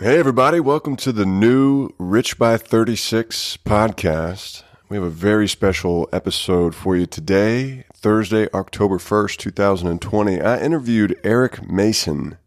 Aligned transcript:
Hey, 0.00 0.16
everybody. 0.16 0.60
Welcome 0.60 0.94
to 0.98 1.10
the 1.10 1.26
new 1.26 1.90
Rich 1.98 2.38
by 2.38 2.56
36 2.56 3.56
podcast. 3.64 4.62
We 4.88 4.96
have 4.96 5.02
a 5.02 5.10
very 5.10 5.48
special 5.48 6.08
episode 6.12 6.76
for 6.76 6.96
you 6.96 7.04
today, 7.04 7.84
Thursday, 7.94 8.46
October 8.54 8.98
1st, 8.98 9.38
2020. 9.38 10.40
I 10.40 10.60
interviewed 10.60 11.18
Eric 11.24 11.68
Mason 11.68 12.38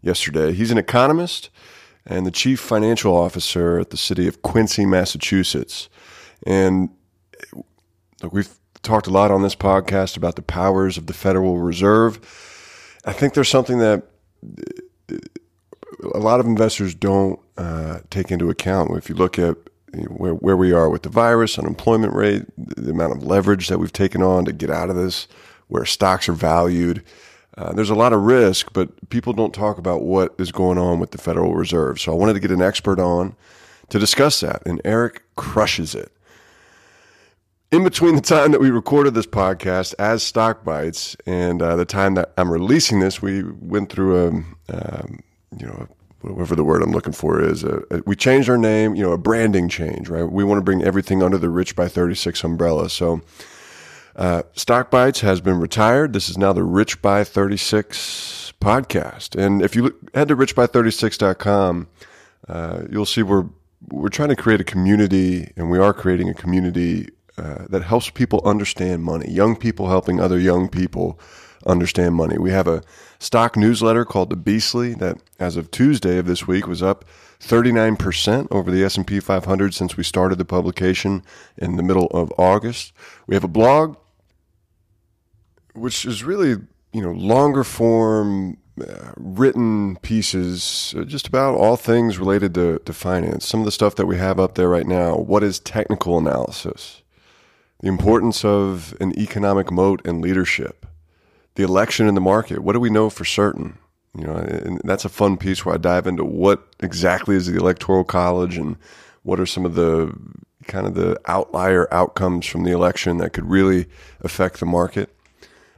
yesterday. 0.00 0.52
He's 0.52 0.70
an 0.70 0.78
economist 0.78 1.50
and 2.06 2.24
the 2.24 2.30
chief 2.30 2.60
financial 2.60 3.16
officer 3.16 3.80
at 3.80 3.90
the 3.90 3.96
city 3.96 4.28
of 4.28 4.42
Quincy, 4.42 4.86
Massachusetts. 4.86 5.88
And 6.46 6.90
look, 8.22 8.32
we've 8.32 8.54
talked 8.82 9.08
a 9.08 9.10
lot 9.10 9.32
on 9.32 9.42
this 9.42 9.56
podcast 9.56 10.16
about 10.16 10.36
the 10.36 10.42
powers 10.42 10.96
of 10.96 11.08
the 11.08 11.12
Federal 11.12 11.58
Reserve. 11.58 12.20
I 13.04 13.12
think 13.12 13.34
there's 13.34 13.48
something 13.48 13.78
that 13.78 14.04
a 16.14 16.18
lot 16.18 16.40
of 16.40 16.46
investors 16.46 16.94
don't 16.94 17.38
uh, 17.56 18.00
take 18.10 18.30
into 18.30 18.50
account. 18.50 18.96
If 18.96 19.08
you 19.08 19.14
look 19.14 19.38
at 19.38 19.56
where, 20.08 20.34
where 20.34 20.56
we 20.56 20.72
are 20.72 20.88
with 20.88 21.02
the 21.02 21.08
virus, 21.08 21.58
unemployment 21.58 22.14
rate, 22.14 22.44
the 22.56 22.90
amount 22.90 23.16
of 23.16 23.22
leverage 23.22 23.68
that 23.68 23.78
we've 23.78 23.92
taken 23.92 24.22
on 24.22 24.44
to 24.44 24.52
get 24.52 24.70
out 24.70 24.90
of 24.90 24.96
this, 24.96 25.26
where 25.68 25.84
stocks 25.84 26.28
are 26.28 26.32
valued, 26.32 27.02
uh, 27.56 27.72
there's 27.72 27.90
a 27.90 27.94
lot 27.94 28.12
of 28.12 28.22
risk, 28.22 28.72
but 28.72 29.10
people 29.10 29.32
don't 29.32 29.54
talk 29.54 29.78
about 29.78 30.02
what 30.02 30.34
is 30.38 30.52
going 30.52 30.78
on 30.78 31.00
with 31.00 31.10
the 31.10 31.18
Federal 31.18 31.54
Reserve. 31.54 32.00
So 32.00 32.12
I 32.12 32.14
wanted 32.14 32.34
to 32.34 32.40
get 32.40 32.50
an 32.50 32.62
expert 32.62 32.98
on 32.98 33.34
to 33.88 33.98
discuss 33.98 34.40
that, 34.40 34.62
and 34.66 34.80
Eric 34.84 35.22
crushes 35.36 35.94
it. 35.94 36.12
In 37.72 37.84
between 37.84 38.16
the 38.16 38.20
time 38.20 38.50
that 38.50 38.60
we 38.60 38.70
recorded 38.70 39.14
this 39.14 39.26
podcast 39.26 39.94
as 39.98 40.22
Stock 40.22 40.64
Bites 40.64 41.16
and 41.26 41.62
uh, 41.62 41.76
the 41.76 41.84
time 41.84 42.14
that 42.14 42.32
I'm 42.36 42.50
releasing 42.50 42.98
this, 42.98 43.22
we 43.22 43.44
went 43.44 43.92
through 43.92 44.44
a, 44.68 44.74
um, 44.74 45.20
you 45.58 45.66
know, 45.66 45.88
whatever 46.20 46.54
the 46.54 46.64
word 46.64 46.82
I'm 46.82 46.92
looking 46.92 47.12
for 47.12 47.42
is. 47.42 47.64
A, 47.64 47.82
a, 47.90 48.02
we 48.06 48.14
changed 48.16 48.48
our 48.48 48.58
name, 48.58 48.94
you 48.94 49.02
know, 49.02 49.12
a 49.12 49.18
branding 49.18 49.68
change, 49.68 50.08
right? 50.08 50.24
We 50.24 50.44
want 50.44 50.58
to 50.58 50.64
bring 50.64 50.82
everything 50.82 51.22
under 51.22 51.38
the 51.38 51.48
Rich 51.48 51.76
by 51.76 51.88
36 51.88 52.44
umbrella. 52.44 52.90
So, 52.90 53.22
uh, 54.16 54.42
Stock 54.52 54.90
Bites 54.90 55.20
has 55.20 55.40
been 55.40 55.58
retired. 55.58 56.12
This 56.12 56.28
is 56.28 56.36
now 56.36 56.52
the 56.52 56.64
Rich 56.64 57.00
by 57.00 57.24
36 57.24 58.52
podcast. 58.60 59.40
And 59.40 59.62
if 59.62 59.74
you 59.74 59.84
look, 59.84 60.14
head 60.14 60.28
to 60.28 60.36
richby36.com, 60.36 61.88
uh, 62.48 62.82
you'll 62.90 63.06
see 63.06 63.22
we're, 63.22 63.46
we're 63.88 64.08
trying 64.08 64.28
to 64.28 64.36
create 64.36 64.60
a 64.60 64.64
community, 64.64 65.52
and 65.56 65.70
we 65.70 65.78
are 65.78 65.94
creating 65.94 66.28
a 66.28 66.34
community 66.34 67.08
uh, 67.38 67.64
that 67.70 67.82
helps 67.82 68.10
people 68.10 68.42
understand 68.44 69.02
money. 69.02 69.30
Young 69.30 69.56
people 69.56 69.88
helping 69.88 70.20
other 70.20 70.38
young 70.38 70.68
people 70.68 71.18
understand 71.66 72.14
money. 72.14 72.38
We 72.38 72.50
have 72.50 72.66
a 72.66 72.82
stock 73.18 73.56
newsletter 73.56 74.04
called 74.04 74.30
the 74.30 74.36
Beastly 74.36 74.94
that, 74.94 75.18
as 75.38 75.56
of 75.56 75.70
Tuesday 75.70 76.18
of 76.18 76.26
this 76.26 76.46
week, 76.46 76.66
was 76.66 76.82
up 76.82 77.04
39% 77.40 78.48
over 78.50 78.70
the 78.70 78.84
S&P 78.84 79.20
500 79.20 79.74
since 79.74 79.96
we 79.96 80.04
started 80.04 80.36
the 80.36 80.44
publication 80.44 81.22
in 81.56 81.76
the 81.76 81.82
middle 81.82 82.06
of 82.08 82.32
August. 82.38 82.92
We 83.26 83.34
have 83.34 83.44
a 83.44 83.48
blog, 83.48 83.96
which 85.74 86.04
is 86.04 86.24
really 86.24 86.56
you 86.92 87.02
know 87.02 87.12
longer 87.12 87.64
form 87.64 88.56
uh, 88.80 89.12
written 89.16 89.96
pieces 89.96 90.94
uh, 90.96 91.04
just 91.04 91.26
about 91.26 91.54
all 91.54 91.76
things 91.76 92.18
related 92.18 92.54
to, 92.54 92.78
to 92.80 92.92
finance 92.92 93.46
some 93.46 93.60
of 93.60 93.66
the 93.66 93.72
stuff 93.72 93.94
that 93.94 94.06
we 94.06 94.16
have 94.16 94.40
up 94.40 94.54
there 94.54 94.68
right 94.68 94.86
now 94.86 95.16
what 95.16 95.42
is 95.42 95.58
technical 95.60 96.18
analysis 96.18 97.02
the 97.80 97.88
importance 97.88 98.44
of 98.44 98.94
an 99.00 99.16
economic 99.18 99.70
moat 99.70 100.00
and 100.04 100.20
leadership 100.20 100.79
the 101.54 101.62
election 101.62 102.08
in 102.08 102.14
the 102.14 102.20
market. 102.20 102.60
What 102.60 102.72
do 102.72 102.80
we 102.80 102.90
know 102.90 103.10
for 103.10 103.24
certain? 103.24 103.78
You 104.16 104.26
know, 104.26 104.36
and 104.36 104.80
that's 104.84 105.04
a 105.04 105.08
fun 105.08 105.36
piece 105.36 105.64
where 105.64 105.74
I 105.74 105.78
dive 105.78 106.06
into 106.06 106.24
what 106.24 106.66
exactly 106.80 107.36
is 107.36 107.46
the 107.46 107.56
electoral 107.56 108.04
college 108.04 108.56
and 108.56 108.76
what 109.22 109.38
are 109.38 109.46
some 109.46 109.64
of 109.64 109.74
the 109.74 110.12
kind 110.66 110.86
of 110.86 110.94
the 110.94 111.20
outlier 111.26 111.92
outcomes 111.92 112.46
from 112.46 112.64
the 112.64 112.72
election 112.72 113.18
that 113.18 113.32
could 113.32 113.48
really 113.48 113.86
affect 114.20 114.60
the 114.60 114.66
market. 114.66 115.14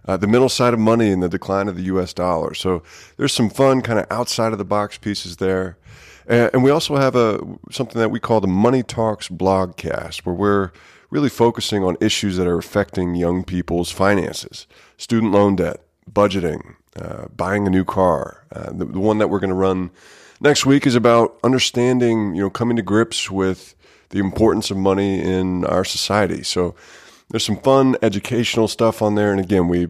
Uh, 0.05 0.17
the 0.17 0.27
middle 0.27 0.49
side 0.49 0.75
of 0.75 0.81
money 0.81 1.13
and 1.13 1.23
the 1.23 1.29
decline 1.29 1.69
of 1.69 1.77
the 1.77 1.85
U.S. 1.85 2.13
dollar. 2.13 2.55
So 2.55 2.83
there's 3.17 3.33
some 3.33 3.49
fun 3.49 3.83
kind 3.83 4.01
of 4.01 4.07
outside 4.11 4.53
of 4.53 4.59
the 4.59 4.65
box 4.65 4.99
pieces 4.99 5.37
there. 5.37 5.79
And, 6.27 6.63
we 6.63 6.71
also 6.71 6.97
have 6.97 7.15
a 7.15 7.41
something 7.71 8.01
that 8.01 8.11
we 8.11 8.21
call 8.21 8.41
the 8.41 8.47
Money 8.49 8.83
Talks 8.83 9.29
blogcast, 9.29 10.21
where 10.21 10.35
we're 10.35 10.71
really 11.13 11.29
focusing 11.29 11.85
on 11.85 11.95
issues 12.01 12.39
that 12.39 12.47
are 12.47 12.57
affecting 12.57 13.15
young 13.15 13.45
people's 13.45 13.91
finances 13.91 14.67
student 14.97 15.31
loan 15.31 15.55
debt, 15.57 15.81
budgeting, 16.11 16.77
uh, 16.97 17.27
buying 17.37 17.67
a 17.67 17.71
new 17.71 17.85
car. 17.85 18.47
Uh, 18.51 18.71
the, 18.73 18.87
the, 18.87 18.99
one 18.99 19.19
that 19.19 19.29
we're 19.29 19.39
going 19.39 19.51
to 19.51 19.55
run 19.55 19.91
next 20.41 20.65
week 20.65 20.87
is 20.87 20.95
about 20.95 21.39
understanding, 21.45 22.35
you 22.35 22.41
know, 22.41 22.49
coming 22.49 22.77
to 22.77 22.83
grips 22.83 23.31
with 23.31 23.75
the 24.09 24.21
importance 24.21 24.71
of 24.71 24.77
money 24.79 25.21
in 25.21 25.67
our 25.67 25.85
society. 25.85 26.43
So 26.43 26.75
there's 27.29 27.45
some 27.45 27.59
fun 27.59 27.97
educational 28.01 28.69
stuff 28.69 29.03
on 29.03 29.15
there. 29.15 29.33
And 29.33 29.41
again, 29.41 29.69
we, 29.69 29.89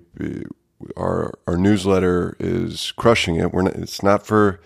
our 0.97 1.38
our 1.47 1.56
newsletter 1.56 2.37
is 2.41 2.93
crushing 2.97 3.37
it. 3.37 3.53
We're 3.53 3.62
not, 3.62 3.77
it's 3.77 4.03
not 4.03 4.27
for 4.27 4.61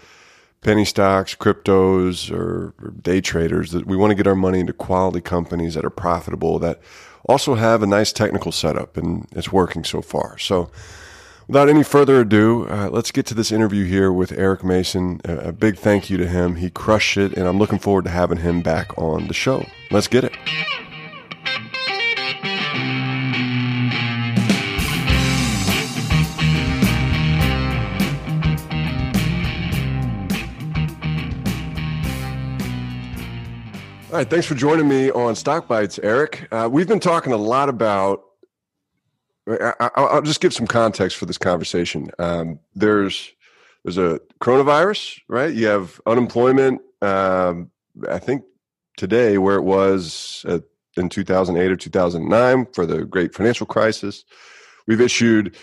penny 0.61 0.85
stocks, 0.85 1.35
cryptos, 1.35 2.31
or, 2.31 2.75
or 2.83 2.91
day 3.03 3.21
traders. 3.21 3.73
That 3.73 3.87
we 3.87 3.97
want 3.97 4.11
to 4.11 4.15
get 4.15 4.27
our 4.27 4.35
money 4.35 4.61
into 4.61 4.73
quality 4.73 5.21
companies 5.21 5.75
that 5.75 5.85
are 5.85 5.91
profitable 5.91 6.59
that 6.61 6.81
also 7.27 7.55
have 7.55 7.83
a 7.83 7.87
nice 7.87 8.13
technical 8.13 8.53
setup, 8.53 8.97
and 8.97 9.27
it's 9.33 9.53
working 9.53 9.85
so 9.85 10.01
far. 10.01 10.39
So, 10.39 10.71
without 11.49 11.69
any 11.69 11.83
further 11.83 12.21
ado, 12.21 12.69
uh, 12.69 12.89
let's 12.91 13.11
get 13.11 13.27
to 13.27 13.35
this 13.35 13.53
interview 13.53 13.85
here 13.85 14.13
with 14.13 14.33
Eric 14.33 14.65
Mason. 14.65 15.21
A, 15.25 15.37
a 15.49 15.53
big 15.53 15.77
thank 15.77 16.09
you 16.09 16.17
to 16.17 16.27
him. 16.27 16.57
He 16.57 16.71
crushed 16.71 17.17
it, 17.17 17.33
and 17.35 17.47
I'm 17.47 17.59
looking 17.59 17.79
forward 17.79 18.05
to 18.05 18.11
having 18.11 18.39
him 18.39 18.63
back 18.63 18.97
on 18.97 19.29
the 19.29 19.35
show. 19.35 19.67
Let's 19.91 20.09
get 20.09 20.25
it. 20.25 20.33
All 34.09 34.19
right, 34.19 34.31
thanks 34.31 34.47
for 34.47 34.55
joining 34.55 34.87
me 34.87 35.11
on 35.11 35.35
Stock 35.35 35.67
Bites, 35.67 35.99
Eric. 36.01 36.47
Uh, 36.53 36.69
we've 36.71 36.87
been 36.87 37.01
talking 37.01 37.33
a 37.33 37.37
lot 37.37 37.69
about. 37.69 38.23
I, 39.49 39.91
will 39.97 40.23
just 40.23 40.41
give 40.41 40.55
some 40.55 40.69
context 40.69 41.17
for 41.17 41.27
this 41.27 41.39
conversation. 41.39 42.13
Um, 42.21 42.61
there's 42.77 43.33
there's 43.83 43.99
a 43.99 44.21
coronavirus, 44.41 45.19
right? 45.29 45.53
You 45.53 45.67
have 45.67 46.01
unemployment. 46.07 46.83
Um, 47.03 47.73
I 48.09 48.21
think 48.21 48.45
today, 48.97 49.39
where 49.39 49.57
it 49.57 49.65
was 49.65 50.47
at, 50.49 50.63
in 50.97 51.09
2008 51.09 51.73
or 51.73 51.77
2009 51.77 52.67
for 52.75 52.87
the 52.87 53.05
great 53.05 53.35
financial 53.35 53.67
crisis, 53.67 54.25
we've 54.87 55.01
issued 55.01 55.57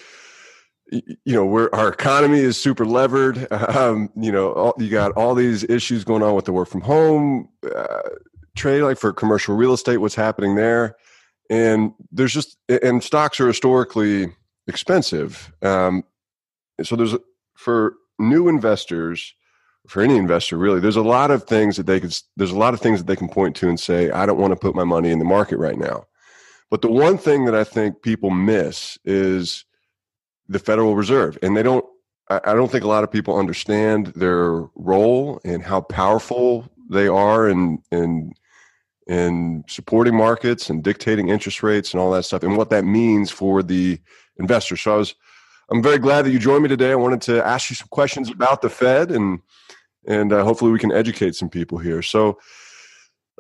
you 0.92 1.34
know 1.34 1.46
where 1.46 1.74
our 1.74 1.88
economy 1.88 2.40
is 2.40 2.58
super 2.58 2.86
levered 2.86 3.48
um, 3.52 4.10
you 4.18 4.32
know 4.32 4.52
all, 4.52 4.74
you 4.78 4.90
got 4.90 5.14
all 5.14 5.34
these 5.34 5.64
issues 5.64 6.04
going 6.04 6.22
on 6.22 6.36
with 6.36 6.46
the 6.46 6.52
work 6.52 6.68
from 6.68 6.82
home 6.82 7.50
uh, 7.74 8.02
trade 8.56 8.82
like 8.82 8.98
for 8.98 9.14
commercial 9.14 9.56
real 9.56 9.74
estate 9.74 9.98
what's 9.98 10.16
happening 10.16 10.56
there. 10.56 10.96
And 11.50 11.94
there's 12.12 12.34
just 12.34 12.58
and 12.70 13.04
stocks 13.04 13.40
are 13.40 13.48
historically 13.48 14.34
expensive. 14.68 15.52
Um, 15.62 16.04
so 16.82 16.96
there's 16.96 17.16
for 17.56 17.96
new 18.20 18.48
investors 18.48 19.34
for 19.88 20.02
any 20.02 20.16
investor 20.16 20.58
really 20.58 20.80
there's 20.80 20.96
a 20.96 21.02
lot 21.02 21.30
of 21.30 21.44
things 21.44 21.76
that 21.76 21.86
they 21.86 22.00
could 22.00 22.16
there's 22.38 22.52
a 22.52 22.58
lot 22.58 22.74
of 22.74 22.80
things 22.80 23.00
that 23.00 23.08
they 23.08 23.16
can 23.16 23.28
point 23.28 23.56
to 23.56 23.68
and 23.68 23.80
say 23.80 24.10
i 24.12 24.26
don't 24.26 24.40
want 24.40 24.52
to 24.52 24.60
put 24.60 24.76
my 24.76 24.84
money 24.84 25.12
in 25.12 25.20
the 25.20 25.26
market 25.26 25.58
right 25.58 25.78
now. 25.78 26.06
But 26.70 26.82
the 26.82 26.92
one 26.92 27.18
thing 27.18 27.46
that 27.46 27.56
i 27.56 27.64
think 27.64 28.02
people 28.02 28.30
miss 28.30 28.98
is 29.04 29.66
the 30.48 30.60
federal 30.60 30.96
reserve 30.96 31.38
and 31.42 31.56
they 31.56 31.64
don't 31.64 31.86
i 32.30 32.54
don't 32.54 32.72
think 32.72 32.84
a 32.84 32.88
lot 32.88 33.04
of 33.04 33.12
people 33.12 33.38
understand 33.38 34.08
their 34.16 34.62
role 34.76 35.42
and 35.44 35.64
how 35.64 35.82
powerful 35.82 36.68
they 36.90 37.08
are 37.08 37.48
and 37.48 37.80
and 37.92 38.34
in 39.08 39.64
supporting 39.68 40.16
markets 40.16 40.70
and 40.70 40.84
dictating 40.84 41.30
interest 41.30 41.64
rates 41.64 41.94
and 41.94 42.02
all 42.02 42.12
that 42.12 42.24
stuff 42.24 42.44
and 42.44 42.58
what 42.58 42.70
that 42.70 42.86
means 42.86 43.32
for 43.32 43.62
the 43.62 44.00
investor. 44.38 44.78
So 44.78 44.94
I 44.94 44.98
was 44.98 45.16
I'm 45.70 45.82
very 45.82 45.98
glad 45.98 46.24
that 46.26 46.32
you 46.32 46.40
joined 46.40 46.64
me 46.64 46.70
today. 46.70 46.92
I 46.92 46.96
wanted 46.96 47.22
to 47.22 47.46
ask 47.46 47.70
you 47.70 47.76
some 47.76 47.88
questions 47.90 48.30
about 48.30 48.62
the 48.62 48.70
Fed 48.70 49.12
and 49.12 49.40
and 50.06 50.34
uh, 50.34 50.44
hopefully 50.44 50.72
we 50.72 50.80
can 50.80 50.92
educate 50.92 51.36
some 51.36 51.50
people 51.50 51.78
here. 51.78 52.02
So 52.02 52.38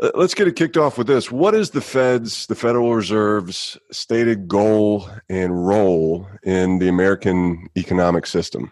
uh, 0.01 0.12
let's 0.15 0.33
get 0.33 0.48
it 0.48 0.56
kicked 0.56 0.77
off 0.77 0.98
with 0.98 1.07
this. 1.07 1.31
What 1.31 1.54
is 1.54 1.71
the 1.71 1.81
Fed's, 1.81 2.48
the 2.48 2.56
Federal 2.56 2.95
Reserve's 2.95 3.77
stated 3.92 4.48
goal 4.48 5.07
and 5.30 5.68
role 5.68 6.27
in 6.44 6.80
the 6.80 6.88
American 6.88 7.68
economic 7.77 8.25
system? 8.25 8.71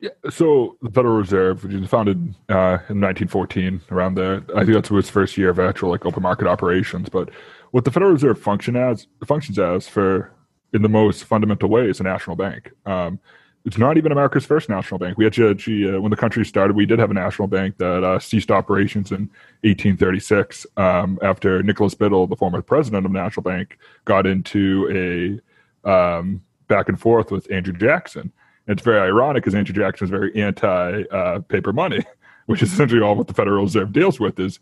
Yeah, 0.00 0.10
so 0.30 0.76
the 0.80 0.90
Federal 0.90 1.16
Reserve, 1.16 1.64
which 1.64 1.74
was 1.74 1.88
founded 1.88 2.18
uh, 2.48 2.78
in 2.88 3.00
1914, 3.00 3.80
around 3.90 4.14
there, 4.14 4.44
I 4.54 4.64
think 4.64 4.74
that's 4.74 4.90
its 4.90 5.10
first 5.10 5.36
year 5.36 5.50
of 5.50 5.58
actual 5.58 5.90
like 5.90 6.06
open 6.06 6.22
market 6.22 6.46
operations. 6.46 7.08
But 7.08 7.30
what 7.72 7.84
the 7.84 7.90
Federal 7.90 8.12
Reserve 8.12 8.40
function 8.40 8.76
as 8.76 9.08
functions 9.26 9.58
as 9.58 9.88
for 9.88 10.32
in 10.72 10.82
the 10.82 10.88
most 10.88 11.24
fundamental 11.24 11.68
way 11.68 11.88
is 11.88 11.98
a 11.98 12.04
national 12.04 12.36
bank. 12.36 12.70
Um, 12.86 13.18
it's 13.64 13.78
not 13.78 13.98
even 13.98 14.12
America's 14.12 14.46
first 14.46 14.68
national 14.68 14.98
bank. 14.98 15.18
We 15.18 15.26
actually, 15.26 15.90
uh, 15.90 16.00
when 16.00 16.10
the 16.10 16.16
country 16.16 16.44
started, 16.44 16.76
we 16.76 16.86
did 16.86 16.98
have 16.98 17.10
a 17.10 17.14
national 17.14 17.48
bank 17.48 17.76
that 17.78 18.04
uh, 18.04 18.18
ceased 18.18 18.50
operations 18.50 19.10
in 19.10 19.30
1836 19.62 20.66
um, 20.76 21.18
after 21.22 21.62
Nicholas 21.62 21.94
Biddle, 21.94 22.26
the 22.26 22.36
former 22.36 22.62
president 22.62 23.04
of 23.04 23.12
National 23.12 23.42
Bank, 23.42 23.78
got 24.04 24.26
into 24.26 25.42
a 25.84 25.90
um, 25.90 26.42
back 26.68 26.88
and 26.88 27.00
forth 27.00 27.30
with 27.30 27.50
Andrew 27.50 27.74
Jackson. 27.74 28.32
It's 28.68 28.82
very 28.82 29.00
ironic 29.00 29.42
because 29.42 29.54
Andrew 29.54 29.74
Jackson 29.74 30.04
is 30.04 30.10
very 30.10 30.34
anti 30.40 31.02
uh, 31.04 31.40
paper 31.40 31.72
money, 31.72 32.04
which 32.46 32.62
is 32.62 32.72
essentially 32.72 33.00
all 33.00 33.16
what 33.16 33.26
the 33.26 33.34
Federal 33.34 33.64
Reserve 33.64 33.92
deals 33.92 34.20
with 34.20 34.38
is 34.38 34.60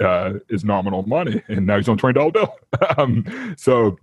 uh, 0.00 0.34
is 0.48 0.64
nominal 0.64 1.02
money, 1.02 1.42
and 1.48 1.66
now 1.66 1.76
he's 1.76 1.88
on 1.88 1.98
twenty 1.98 2.14
dollar 2.14 2.30
bill. 2.30 2.56
um, 2.98 3.54
so 3.56 3.98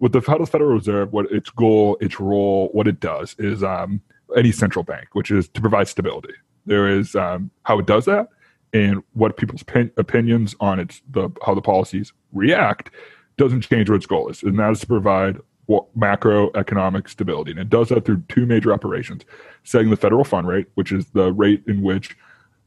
with 0.00 0.12
the 0.12 0.20
Federal 0.20 0.72
Reserve, 0.72 1.12
what 1.12 1.30
its 1.30 1.50
goal, 1.50 1.96
its 2.00 2.20
role, 2.20 2.68
what 2.72 2.88
it 2.88 3.00
does 3.00 3.34
is 3.38 3.62
um, 3.62 4.00
any 4.36 4.52
central 4.52 4.82
bank, 4.82 5.08
which 5.12 5.30
is 5.30 5.48
to 5.50 5.60
provide 5.60 5.88
stability. 5.88 6.34
There 6.66 6.88
is 6.88 7.14
um, 7.14 7.50
how 7.62 7.78
it 7.78 7.86
does 7.86 8.06
that, 8.06 8.28
and 8.72 9.02
what 9.14 9.36
people's 9.36 9.62
pin- 9.62 9.92
opinions 9.96 10.56
on 10.58 10.80
its 10.80 11.00
the 11.10 11.30
how 11.44 11.54
the 11.54 11.62
policies 11.62 12.12
react 12.32 12.90
doesn't 13.36 13.60
change 13.60 13.88
what 13.88 13.96
its 13.96 14.06
goal 14.06 14.28
is, 14.28 14.42
and 14.42 14.58
that 14.58 14.72
is 14.72 14.80
to 14.80 14.86
provide 14.86 15.38
macroeconomic 15.68 17.08
stability. 17.08 17.50
And 17.50 17.60
it 17.60 17.70
does 17.70 17.88
that 17.88 18.04
through 18.04 18.22
two 18.28 18.46
major 18.46 18.72
operations: 18.72 19.22
setting 19.64 19.90
the 19.90 19.96
federal 19.96 20.24
fund 20.24 20.46
rate, 20.46 20.66
which 20.74 20.92
is 20.92 21.06
the 21.10 21.32
rate 21.32 21.62
in 21.66 21.82
which 21.82 22.16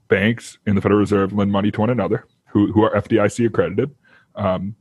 banks 0.07 0.57
and 0.66 0.75
the 0.75 0.81
Federal 0.81 1.00
Reserve 1.00 1.34
lend 1.34 1.51
money 1.51 1.72
to 1.72 1.80
one 1.80 1.90
another, 1.90 2.25
who 2.48 2.72
who 2.72 2.84
are 2.84 2.92
FDIC 2.92 3.46
accredited, 3.46 3.96
um, 4.36 4.75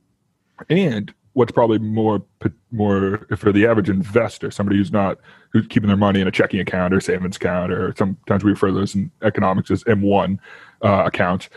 and 0.69 1.13
what's 1.35 1.53
probably 1.53 1.79
more 1.79 2.23
more 2.73 3.27
for 3.37 3.53
the 3.53 3.67
average 3.67 3.89
investor, 3.89 4.51
somebody 4.51 4.77
who's 4.77 4.91
not 4.91 5.19
who's 5.53 5.67
keeping 5.69 5.87
their 5.87 5.97
money 5.97 6.21
in 6.21 6.27
a 6.27 6.33
checking 6.33 6.61
account 6.61 6.93
or 6.93 7.01
savings 7.01 7.37
account, 7.37 7.73
or 7.73 7.95
sometimes 7.97 8.43
we 8.43 8.51
refer 8.51 8.69
to 8.69 8.73
those 8.73 8.95
in 8.95 9.11
economics 9.23 9.71
as 9.71 9.85
M1 9.85 10.39
uh, 10.83 11.05
accounts, 11.07 11.49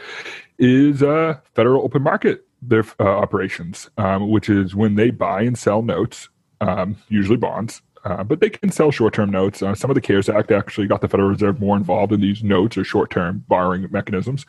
is 0.60 1.02
uh, 1.02 1.38
federal 1.56 1.84
open 1.84 2.04
market 2.04 2.46
their 2.62 2.86
uh, 3.00 3.04
operations, 3.04 3.90
um, 3.98 4.30
which 4.30 4.50
is 4.50 4.76
when 4.76 4.96
they 4.96 5.10
buy 5.10 5.42
and 5.42 5.58
sell 5.58 5.82
notes, 5.82 6.30
um, 6.62 6.96
usually 7.10 7.38
bonds. 7.38 7.82
Uh, 8.04 8.24
but 8.24 8.40
they 8.40 8.50
can 8.50 8.72
sell 8.72 8.90
short-term 8.90 9.30
notes. 9.30 9.62
Uh, 9.62 9.76
some 9.76 9.92
of 9.92 9.96
the 9.96 10.02
CARES 10.02 10.28
Act 10.28 10.52
actually 10.52 10.88
got 10.88 11.02
the 11.02 11.08
Federal 11.08 11.30
Reserve 11.30 11.60
more 11.60 11.78
involved 11.78 12.12
in 12.12 12.20
these 12.20 12.44
notes 12.44 12.76
or 12.76 12.84
short-term 12.84 13.44
borrowing 13.48 13.88
mechanisms 13.92 14.46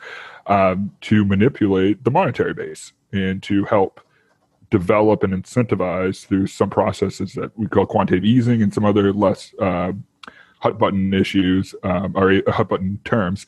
um, 0.47 0.91
to 1.01 1.23
manipulate 1.23 2.03
the 2.03 2.09
monetary 2.09 2.55
base 2.55 2.93
and 3.11 3.43
to 3.43 3.63
help 3.65 3.99
develop 4.71 5.21
and 5.21 5.33
incentivize 5.33 6.25
through 6.25 6.47
some 6.47 6.69
processes 6.69 7.33
that 7.33 7.55
we 7.55 7.67
call 7.67 7.85
quantitative 7.85 8.25
easing 8.25 8.63
and 8.63 8.73
some 8.73 8.85
other 8.85 9.13
less 9.13 9.53
uh, 9.59 9.91
hot 10.59 10.79
button 10.79 11.13
issues 11.13 11.75
um, 11.83 12.11
or 12.15 12.41
hot 12.47 12.69
button 12.69 12.99
terms 13.05 13.45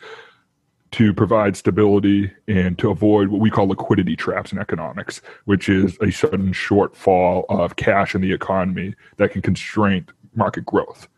to 0.96 1.14
provide 1.14 1.58
stability 1.58 2.32
and 2.48 2.80
to 2.80 2.90
avoid 2.90 3.28
what 3.28 3.42
we 3.42 3.50
call 3.50 3.68
liquidity 3.68 4.16
traps 4.16 4.54
in 4.54 4.60
economics, 4.60 5.22
which 5.44 5.68
is 5.68 5.98
a 6.00 6.10
sudden 6.10 6.54
shortfall 6.54 7.44
of 7.50 7.76
cash 7.76 8.16
in 8.16 8.22
the 8.22 8.32
economy 8.32 8.96
that 9.18 9.32
can 9.32 9.42
constrain 9.42 10.08
market 10.36 10.66
growth. 10.66 11.10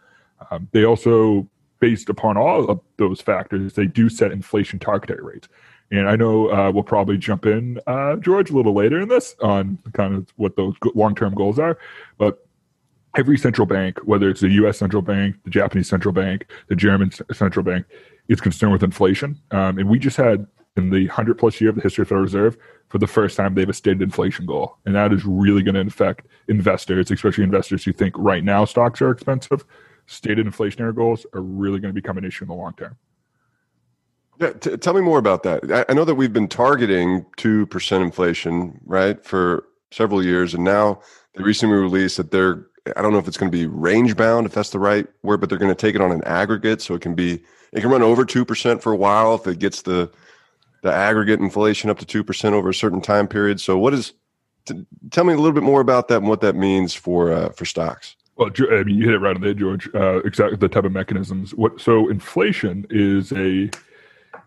Um, 0.50 0.68
they 0.72 0.84
also, 0.84 1.48
based 1.80 2.10
upon 2.10 2.38
all 2.38 2.68
of 2.68 2.80
those 2.98 3.22
factors, 3.22 3.74
they 3.74 3.86
do 3.86 4.10
set 4.10 4.32
inflation 4.32 4.80
target 4.80 5.20
rates. 5.22 5.48
And 5.92 6.10
I 6.10 6.16
know 6.16 6.52
uh, 6.52 6.72
we'll 6.72 6.82
probably 6.82 7.20
jump 7.20 7.46
in, 7.46 7.80
uh, 7.86 8.16
George, 8.16 8.50
a 8.50 8.56
little 8.56 8.74
later 8.74 9.00
in 9.00 9.10
this 9.10 9.36
on 9.44 9.78
kind 9.94 10.16
of 10.16 10.28
what 10.38 10.56
those 10.56 10.74
long 10.96 11.14
term 11.14 11.36
goals 11.36 11.60
are. 11.60 11.78
But 12.18 12.48
every 13.16 13.38
central 13.38 13.68
bank, 13.68 14.00
whether 14.00 14.28
it's 14.28 14.42
the 14.42 14.50
US 14.50 14.80
central 14.80 15.04
bank, 15.04 15.36
the 15.44 15.52
Japanese 15.52 15.88
central 15.88 16.14
bank, 16.14 16.48
the 16.68 16.76
German 16.76 17.12
central 17.32 17.64
bank, 17.64 17.86
is 18.28 18.42
concerned 18.42 18.74
with 18.74 18.84
inflation. 18.84 19.40
Um, 19.52 19.78
and 19.78 19.90
we 19.90 20.00
just 20.00 20.18
had, 20.18 20.48
in 20.76 20.90
the 20.90 21.08
100 21.08 21.38
plus 21.38 21.60
year 21.60 21.70
of 21.70 21.76
the 21.76 21.82
history 21.82 22.04
of 22.04 22.08
the 22.08 22.10
Federal 22.10 22.24
Reserve, 22.24 22.58
for 22.90 22.98
the 23.00 23.08
first 23.08 23.36
time, 23.36 23.56
they 23.56 23.62
have 23.62 23.70
a 23.70 23.74
stated 23.74 24.02
inflation 24.02 24.46
goal. 24.46 24.78
And 24.86 24.96
that 24.96 25.12
is 25.12 25.26
really 25.26 25.64
going 25.64 25.76
to 25.76 25.82
affect 25.82 26.28
investors, 26.48 27.12
especially 27.12 27.44
investors 27.44 27.84
who 27.84 27.92
think 27.92 28.14
right 28.18 28.44
now 28.44 28.66
stocks 28.66 29.02
are 29.02 29.12
expensive. 29.12 29.66
Stated 30.06 30.46
inflationary 30.46 30.96
goals 30.96 31.26
are 31.34 31.42
really 31.42 31.80
going 31.80 31.94
to 31.94 32.02
become 32.02 32.18
an 32.18 32.24
issue 32.24 32.46
in 32.46 32.50
the 32.50 32.54
long 32.54 32.74
term. 32.74 32.96
Yeah, 34.40 34.52
t- 34.52 34.78
tell 34.78 34.94
me 34.94 35.02
more 35.02 35.18
about 35.18 35.44
that. 35.44 35.72
I, 35.72 35.86
I 35.90 35.94
know 35.94 36.06
that 36.06 36.16
we've 36.16 36.32
been 36.32 36.48
targeting 36.48 37.26
two 37.38 37.66
percent 37.68 38.04
inflation, 38.04 38.80
right, 38.86 39.24
for 39.26 39.66
several 39.92 40.24
years, 40.24 40.54
and 40.54 40.64
now 40.64 41.02
they 41.34 41.44
recently 41.44 41.76
released 41.76 42.18
that 42.18 42.32
they're. 42.32 42.68
I 42.96 43.02
don't 43.02 43.12
know 43.12 43.20
if 43.20 43.28
it's 43.28 43.36
going 43.36 43.52
to 43.52 43.58
be 43.58 43.68
range 43.68 44.16
bound, 44.16 44.46
if 44.46 44.54
that's 44.54 44.70
the 44.70 44.80
right 44.80 45.06
word, 45.22 45.42
but 45.42 45.50
they're 45.50 45.58
going 45.58 45.74
to 45.74 45.76
take 45.76 45.96
it 45.96 46.02
on 46.02 46.14
an 46.14 46.24
aggregate, 46.24 46.82
so 46.82 46.94
it 46.94 47.02
can 47.02 47.16
be 47.16 47.44
it 47.72 47.82
can 47.82 47.90
run 47.90 48.02
over 48.02 48.26
two 48.26 48.46
percent 48.46 48.82
for 48.82 48.92
a 48.92 48.96
while 48.96 49.36
if 49.36 49.48
it 49.48 49.60
gets 49.60 49.82
the 49.82 50.12
the 50.82 50.94
aggregate 50.94 51.40
inflation 51.40 51.90
up 51.90 52.00
to 52.00 52.06
two 52.06 52.24
percent 52.24 52.56
over 52.56 52.70
a 52.70 52.74
certain 52.74 53.02
time 53.02 53.28
period. 53.28 53.60
So, 53.60 53.78
what 53.78 53.94
is? 53.94 54.14
T- 54.66 54.86
tell 55.12 55.24
me 55.24 55.34
a 55.34 55.38
little 55.38 55.54
bit 55.54 55.64
more 55.64 55.82
about 55.82 56.08
that 56.10 56.18
and 56.18 56.28
what 56.28 56.42
that 56.42 56.56
means 56.56 56.94
for 56.94 57.32
uh, 57.32 57.50
for 57.50 57.66
stocks. 57.66 58.16
Well, 58.36 58.52
I 58.72 58.84
mean, 58.84 58.98
you 58.98 59.06
hit 59.06 59.16
it 59.16 59.20
right 59.20 59.36
on 59.36 59.42
the 59.42 59.48
head, 59.48 59.58
George. 59.58 59.90
Uh, 59.96 60.18
exactly 60.20 60.58
the 60.58 60.68
type 60.68 60.84
of 60.84 60.92
mechanisms. 60.92 61.56
What 61.56 61.82
so 61.82 62.10
inflation 62.10 62.86
is 62.90 63.32
a 63.32 63.70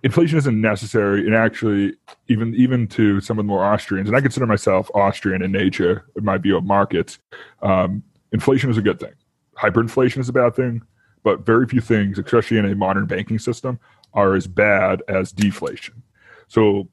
inflation 0.02 0.38
isn't 0.38 0.60
necessary 0.60 1.26
and 1.26 1.34
actually 1.34 1.94
even 2.28 2.54
even 2.54 2.86
to 2.86 3.20
some 3.20 3.38
of 3.38 3.44
the 3.44 3.46
more 3.46 3.64
austrians 3.64 4.08
and 4.08 4.16
i 4.16 4.20
consider 4.20 4.46
myself 4.46 4.90
austrian 4.94 5.42
in 5.42 5.52
nature 5.52 6.06
in 6.16 6.24
my 6.24 6.38
view 6.38 6.56
of 6.56 6.64
markets 6.64 7.18
um, 7.62 8.02
inflation 8.32 8.70
is 8.70 8.76
a 8.76 8.82
good 8.82 8.98
thing 8.98 9.12
hyperinflation 9.56 10.18
is 10.18 10.28
a 10.28 10.32
bad 10.32 10.54
thing 10.54 10.80
but 11.22 11.44
very 11.44 11.66
few 11.66 11.80
things 11.80 12.18
especially 12.18 12.58
in 12.58 12.64
a 12.64 12.74
modern 12.74 13.06
banking 13.06 13.38
system 13.38 13.78
are 14.14 14.34
as 14.34 14.46
bad 14.46 15.02
as 15.08 15.32
deflation 15.32 16.02
so 16.48 16.88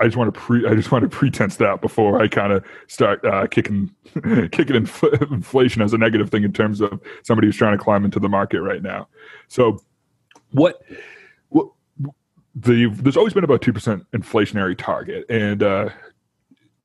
I 0.00 0.04
just 0.04 0.16
want 0.16 0.32
to 0.32 0.40
pre 0.40 0.66
I 0.66 0.74
just 0.74 0.92
want 0.92 1.02
to 1.02 1.08
pretense 1.08 1.56
that 1.56 1.80
before 1.80 2.20
I 2.22 2.28
kind 2.28 2.52
of 2.52 2.64
start 2.86 3.24
uh, 3.24 3.46
kicking 3.48 3.90
kicking 4.52 4.76
infl- 4.76 5.32
inflation 5.32 5.82
as 5.82 5.92
a 5.92 5.98
negative 5.98 6.30
thing 6.30 6.44
in 6.44 6.52
terms 6.52 6.80
of 6.80 7.00
somebody 7.22 7.48
who's 7.48 7.56
trying 7.56 7.76
to 7.76 7.82
climb 7.82 8.04
into 8.04 8.20
the 8.20 8.28
market 8.28 8.62
right 8.62 8.82
now. 8.82 9.08
So 9.48 9.80
what 10.52 10.82
the 12.54 12.86
there's 12.92 13.16
always 13.16 13.34
been 13.34 13.44
about 13.44 13.62
two 13.62 13.72
percent 13.72 14.04
inflationary 14.12 14.76
target, 14.76 15.24
and 15.28 15.62
uh, 15.62 15.88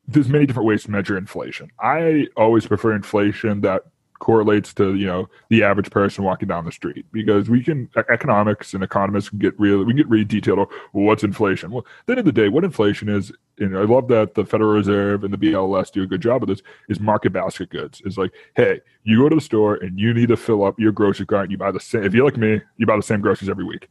there's 0.07 0.29
many 0.29 0.45
different 0.45 0.67
ways 0.67 0.83
to 0.83 0.91
measure 0.91 1.17
inflation. 1.17 1.71
I 1.79 2.27
always 2.35 2.65
prefer 2.65 2.93
inflation 2.93 3.61
that 3.61 3.83
correlates 4.19 4.73
to 4.73 4.95
you 4.95 5.05
know 5.05 5.27
the 5.49 5.63
average 5.63 5.91
person 5.91 6.23
walking 6.23 6.47
down 6.47 6.65
the 6.65 6.71
street 6.71 7.05
because 7.11 7.49
we 7.49 7.63
can 7.63 7.89
economics 8.09 8.73
and 8.73 8.83
economists 8.83 9.29
can 9.29 9.39
get 9.39 9.57
really 9.59 9.83
we 9.83 9.93
get 9.93 10.07
really 10.07 10.25
detailed 10.25 10.59
on 10.59 10.67
well, 10.93 11.05
what's 11.05 11.23
inflation 11.23 11.71
well 11.71 11.85
at 12.01 12.05
the 12.05 12.13
end 12.13 12.19
of 12.19 12.25
the 12.25 12.31
day 12.31 12.47
what 12.47 12.63
inflation 12.63 13.09
is 13.09 13.31
and 13.59 13.77
i 13.77 13.81
love 13.81 14.07
that 14.07 14.33
the 14.35 14.45
federal 14.45 14.71
reserve 14.71 15.23
and 15.23 15.33
the 15.33 15.37
bls 15.37 15.91
do 15.91 16.03
a 16.03 16.07
good 16.07 16.21
job 16.21 16.41
of 16.41 16.47
this 16.47 16.61
is 16.87 16.99
market 16.99 17.33
basket 17.33 17.69
goods 17.69 18.01
it's 18.05 18.17
like 18.17 18.31
hey 18.55 18.79
you 19.03 19.21
go 19.21 19.29
to 19.29 19.35
the 19.35 19.41
store 19.41 19.75
and 19.75 19.99
you 19.99 20.13
need 20.13 20.29
to 20.29 20.37
fill 20.37 20.63
up 20.63 20.79
your 20.79 20.91
grocery 20.91 21.25
cart 21.25 21.43
and 21.43 21.51
you 21.51 21.57
buy 21.57 21.71
the 21.71 21.79
same 21.79 22.03
if 22.03 22.13
you're 22.13 22.25
like 22.25 22.37
me 22.37 22.61
you 22.77 22.85
buy 22.85 22.95
the 22.95 23.03
same 23.03 23.21
groceries 23.21 23.49
every 23.49 23.65
week 23.65 23.89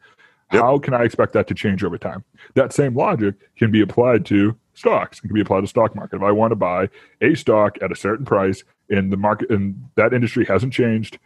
Yep. 0.52 0.62
How 0.62 0.78
can 0.78 0.94
I 0.94 1.04
expect 1.04 1.32
that 1.32 1.48
to 1.48 1.54
change 1.54 1.82
over 1.82 1.98
time? 1.98 2.22
That 2.54 2.72
same 2.72 2.94
logic 2.94 3.34
can 3.56 3.70
be 3.70 3.80
applied 3.80 4.26
to 4.26 4.56
stocks. 4.74 5.18
It 5.18 5.22
can 5.22 5.34
be 5.34 5.40
applied 5.40 5.62
to 5.62 5.66
stock 5.66 5.96
market. 5.96 6.16
If 6.16 6.22
I 6.22 6.32
want 6.32 6.52
to 6.52 6.56
buy 6.56 6.90
a 7.20 7.34
stock 7.34 7.78
at 7.82 7.90
a 7.90 7.96
certain 7.96 8.24
price 8.24 8.62
and 8.90 9.12
the 9.12 9.16
market 9.16 9.50
and 9.50 9.88
that 9.96 10.12
industry 10.12 10.44
hasn't 10.44 10.72
changed, 10.72 11.18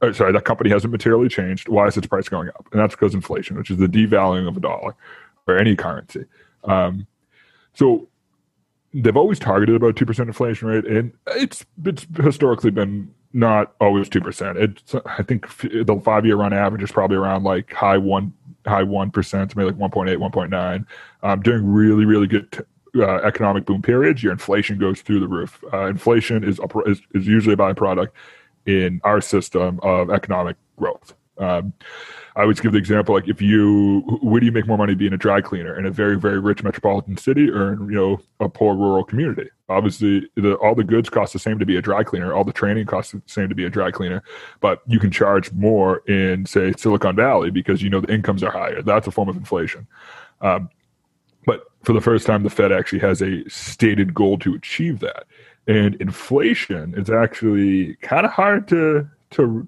or 0.00 0.12
sorry, 0.12 0.32
that 0.32 0.44
company 0.44 0.70
hasn't 0.70 0.90
materially 0.90 1.28
changed, 1.28 1.68
why 1.68 1.86
is 1.86 1.96
its 1.96 2.06
price 2.06 2.28
going 2.28 2.48
up? 2.48 2.68
And 2.72 2.80
that's 2.80 2.94
because 2.94 3.14
inflation, 3.14 3.56
which 3.56 3.70
is 3.70 3.78
the 3.78 3.86
devaluing 3.86 4.48
of 4.48 4.56
a 4.56 4.60
dollar 4.60 4.94
or 5.46 5.56
any 5.56 5.76
currency. 5.76 6.24
Um, 6.64 7.06
so 7.74 8.08
they've 8.94 9.16
always 9.16 9.38
targeted 9.38 9.76
about 9.76 9.96
two 9.96 10.06
percent 10.06 10.28
inflation 10.28 10.68
rate, 10.68 10.86
and 10.86 11.12
it's 11.28 11.64
it's 11.84 12.06
historically 12.16 12.70
been 12.70 13.12
not 13.32 13.74
always 13.80 14.08
two 14.08 14.20
percent. 14.20 14.58
It's 14.58 14.94
I 15.06 15.22
think 15.22 15.46
the 15.58 16.00
five 16.04 16.26
year 16.26 16.36
run 16.36 16.52
average 16.52 16.82
is 16.82 16.92
probably 16.92 17.16
around 17.16 17.44
like 17.44 17.72
high 17.72 17.98
one 17.98 18.34
high 18.66 18.84
1%, 18.84 19.56
maybe 19.56 19.70
like 19.70 19.92
1.8, 19.92 20.16
1.9. 20.16 20.86
Um, 21.22 21.42
during 21.42 21.66
really, 21.66 22.04
really 22.04 22.26
good 22.26 22.64
uh, 22.96 23.16
economic 23.22 23.64
boom 23.64 23.82
periods, 23.82 24.22
your 24.22 24.32
inflation 24.32 24.78
goes 24.78 25.00
through 25.00 25.20
the 25.20 25.28
roof. 25.28 25.62
Uh, 25.72 25.86
inflation 25.86 26.44
is, 26.44 26.58
a, 26.58 26.78
is, 26.88 27.00
is 27.14 27.26
usually 27.26 27.54
a 27.54 27.56
byproduct 27.56 28.08
in 28.66 29.00
our 29.04 29.20
system 29.20 29.80
of 29.82 30.10
economic 30.10 30.56
growth. 30.76 31.14
Um, 31.38 31.72
I 32.36 32.42
always 32.42 32.60
give 32.60 32.72
the 32.72 32.78
example 32.78 33.14
like 33.14 33.28
if 33.28 33.42
you 33.42 34.00
where 34.22 34.38
do 34.40 34.46
you 34.46 34.52
make 34.52 34.66
more 34.66 34.78
money 34.78 34.94
being 34.94 35.12
a 35.12 35.18
dry 35.18 35.40
cleaner 35.40 35.78
in 35.78 35.86
a 35.86 35.90
very 35.90 36.18
very 36.18 36.38
rich 36.38 36.62
metropolitan 36.62 37.16
city 37.16 37.50
or 37.50 37.72
in 37.72 37.86
you 37.86 37.94
know 37.94 38.20
a 38.40 38.48
poor 38.48 38.74
rural 38.74 39.04
community? 39.04 39.48
Obviously, 39.68 40.28
the, 40.36 40.54
all 40.56 40.74
the 40.74 40.84
goods 40.84 41.08
cost 41.08 41.32
the 41.32 41.38
same 41.38 41.58
to 41.58 41.66
be 41.66 41.76
a 41.76 41.82
dry 41.82 42.04
cleaner, 42.04 42.34
all 42.34 42.44
the 42.44 42.52
training 42.52 42.86
costs 42.86 43.12
the 43.12 43.22
same 43.26 43.48
to 43.48 43.54
be 43.54 43.64
a 43.64 43.70
dry 43.70 43.90
cleaner, 43.90 44.22
but 44.60 44.82
you 44.86 44.98
can 44.98 45.10
charge 45.10 45.50
more 45.52 45.98
in 46.08 46.46
say 46.46 46.72
Silicon 46.76 47.16
Valley 47.16 47.50
because 47.50 47.82
you 47.82 47.90
know 47.90 48.00
the 48.00 48.12
incomes 48.12 48.42
are 48.42 48.50
higher. 48.50 48.82
That's 48.82 49.06
a 49.06 49.10
form 49.10 49.28
of 49.28 49.36
inflation. 49.36 49.86
Um, 50.42 50.68
for 51.82 51.92
the 51.92 52.00
first 52.00 52.26
time, 52.26 52.42
the 52.42 52.50
Fed 52.50 52.72
actually 52.72 53.00
has 53.00 53.22
a 53.22 53.48
stated 53.48 54.14
goal 54.14 54.38
to 54.38 54.54
achieve 54.54 55.00
that. 55.00 55.24
And 55.66 55.94
inflation 55.96 56.94
is 56.96 57.08
actually 57.10 57.94
kind 57.96 58.26
of 58.26 58.32
hard 58.32 58.68
to 58.68 59.08
to 59.30 59.66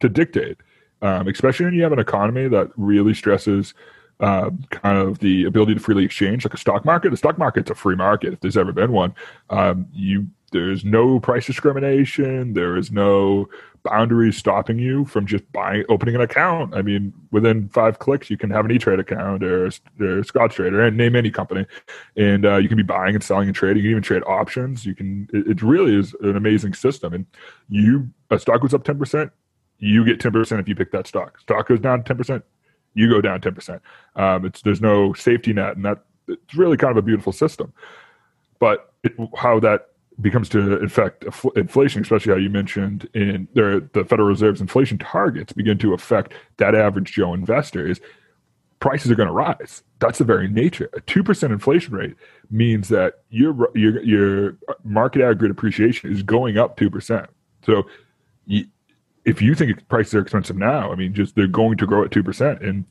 to 0.00 0.08
dictate 0.08 0.58
um, 1.02 1.28
especially 1.28 1.66
when 1.66 1.74
you 1.74 1.82
have 1.82 1.92
an 1.92 1.98
economy 1.98 2.48
that 2.48 2.70
really 2.76 3.14
stresses 3.14 3.74
uh, 4.20 4.50
kind 4.70 4.98
of 4.98 5.18
the 5.18 5.44
ability 5.44 5.74
to 5.74 5.80
freely 5.80 6.04
exchange, 6.04 6.44
like 6.44 6.54
a 6.54 6.58
stock 6.58 6.84
market. 6.84 7.10
The 7.10 7.16
stock 7.16 7.38
market's 7.38 7.70
a 7.70 7.74
free 7.74 7.96
market 7.96 8.32
if 8.32 8.40
there's 8.40 8.56
ever 8.56 8.72
been 8.72 8.92
one. 8.92 9.14
Um, 9.50 9.86
you 9.92 10.28
there's 10.52 10.84
no 10.84 11.20
price 11.20 11.44
discrimination. 11.44 12.54
There 12.54 12.76
is 12.76 12.90
no 12.90 13.48
boundaries 13.86 14.36
stopping 14.36 14.78
you 14.78 15.04
from 15.04 15.26
just 15.26 15.44
buying, 15.52 15.84
opening 15.88 16.14
an 16.16 16.20
account. 16.20 16.74
I 16.74 16.82
mean, 16.82 17.12
within 17.30 17.68
five 17.68 17.98
clicks, 17.98 18.28
you 18.28 18.36
can 18.36 18.50
have 18.50 18.64
an 18.64 18.72
E 18.72 18.78
Trade 18.78 19.00
account 19.00 19.42
or, 19.42 19.66
or 19.66 20.22
Scottrade 20.30 20.72
or 20.72 20.90
name 20.90 21.14
any 21.16 21.30
company, 21.30 21.64
and 22.16 22.44
uh, 22.44 22.56
you 22.56 22.68
can 22.68 22.76
be 22.76 22.82
buying 22.82 23.14
and 23.14 23.24
selling 23.24 23.48
and 23.48 23.56
trading. 23.56 23.78
You 23.78 23.84
can 23.84 23.90
even 23.92 24.02
trade 24.02 24.24
options. 24.26 24.84
You 24.84 24.94
can. 24.94 25.28
It, 25.32 25.46
it 25.52 25.62
really 25.62 25.94
is 25.94 26.14
an 26.20 26.36
amazing 26.36 26.74
system. 26.74 27.14
And 27.14 27.26
you, 27.68 28.10
a 28.30 28.38
stock 28.38 28.60
goes 28.60 28.74
up 28.74 28.84
ten 28.84 28.98
percent, 28.98 29.30
you 29.78 30.04
get 30.04 30.20
ten 30.20 30.32
percent 30.32 30.60
if 30.60 30.68
you 30.68 30.74
pick 30.74 30.90
that 30.92 31.06
stock. 31.06 31.38
Stock 31.40 31.68
goes 31.68 31.80
down 31.80 32.02
ten 32.02 32.16
percent, 32.16 32.44
you 32.94 33.08
go 33.08 33.20
down 33.20 33.40
ten 33.40 33.54
percent. 33.54 33.80
Um, 34.16 34.44
it's 34.46 34.62
there's 34.62 34.80
no 34.80 35.12
safety 35.14 35.52
net, 35.52 35.76
and 35.76 35.84
that 35.84 35.98
it's 36.28 36.54
really 36.54 36.76
kind 36.76 36.90
of 36.90 36.96
a 36.96 37.02
beautiful 37.02 37.32
system. 37.32 37.72
But 38.58 38.92
it, 39.04 39.12
how 39.36 39.60
that 39.60 39.90
becomes 40.20 40.48
to 40.48 40.74
affect 40.76 41.24
inflation, 41.56 42.02
especially 42.02 42.32
how 42.32 42.38
you 42.38 42.48
mentioned 42.48 43.08
in 43.14 43.48
the, 43.54 43.88
the 43.92 44.04
Federal 44.04 44.28
Reserve's 44.28 44.60
inflation 44.60 44.98
targets 44.98 45.52
begin 45.52 45.78
to 45.78 45.92
affect 45.92 46.32
that 46.56 46.74
average 46.74 47.12
Joe 47.12 47.34
investor 47.34 47.86
is 47.86 48.00
prices 48.80 49.10
are 49.10 49.14
going 49.14 49.28
to 49.28 49.32
rise. 49.32 49.82
That's 49.98 50.18
the 50.18 50.24
very 50.24 50.48
nature. 50.48 50.88
A 50.94 51.00
two 51.00 51.22
percent 51.22 51.52
inflation 51.52 51.94
rate 51.94 52.16
means 52.50 52.88
that 52.88 53.20
your 53.30 53.70
your 53.74 54.02
your 54.02 54.56
market 54.84 55.22
aggregate 55.22 55.50
appreciation 55.50 56.12
is 56.12 56.22
going 56.22 56.58
up 56.58 56.76
two 56.76 56.90
percent. 56.90 57.28
So, 57.64 57.84
you, 58.46 58.66
if 59.24 59.42
you 59.42 59.54
think 59.54 59.86
prices 59.88 60.14
are 60.14 60.20
expensive 60.20 60.56
now, 60.56 60.92
I 60.92 60.94
mean, 60.94 61.12
just 61.12 61.34
they're 61.34 61.46
going 61.46 61.78
to 61.78 61.86
grow 61.86 62.04
at 62.04 62.10
two 62.10 62.22
percent. 62.22 62.62
And 62.62 62.84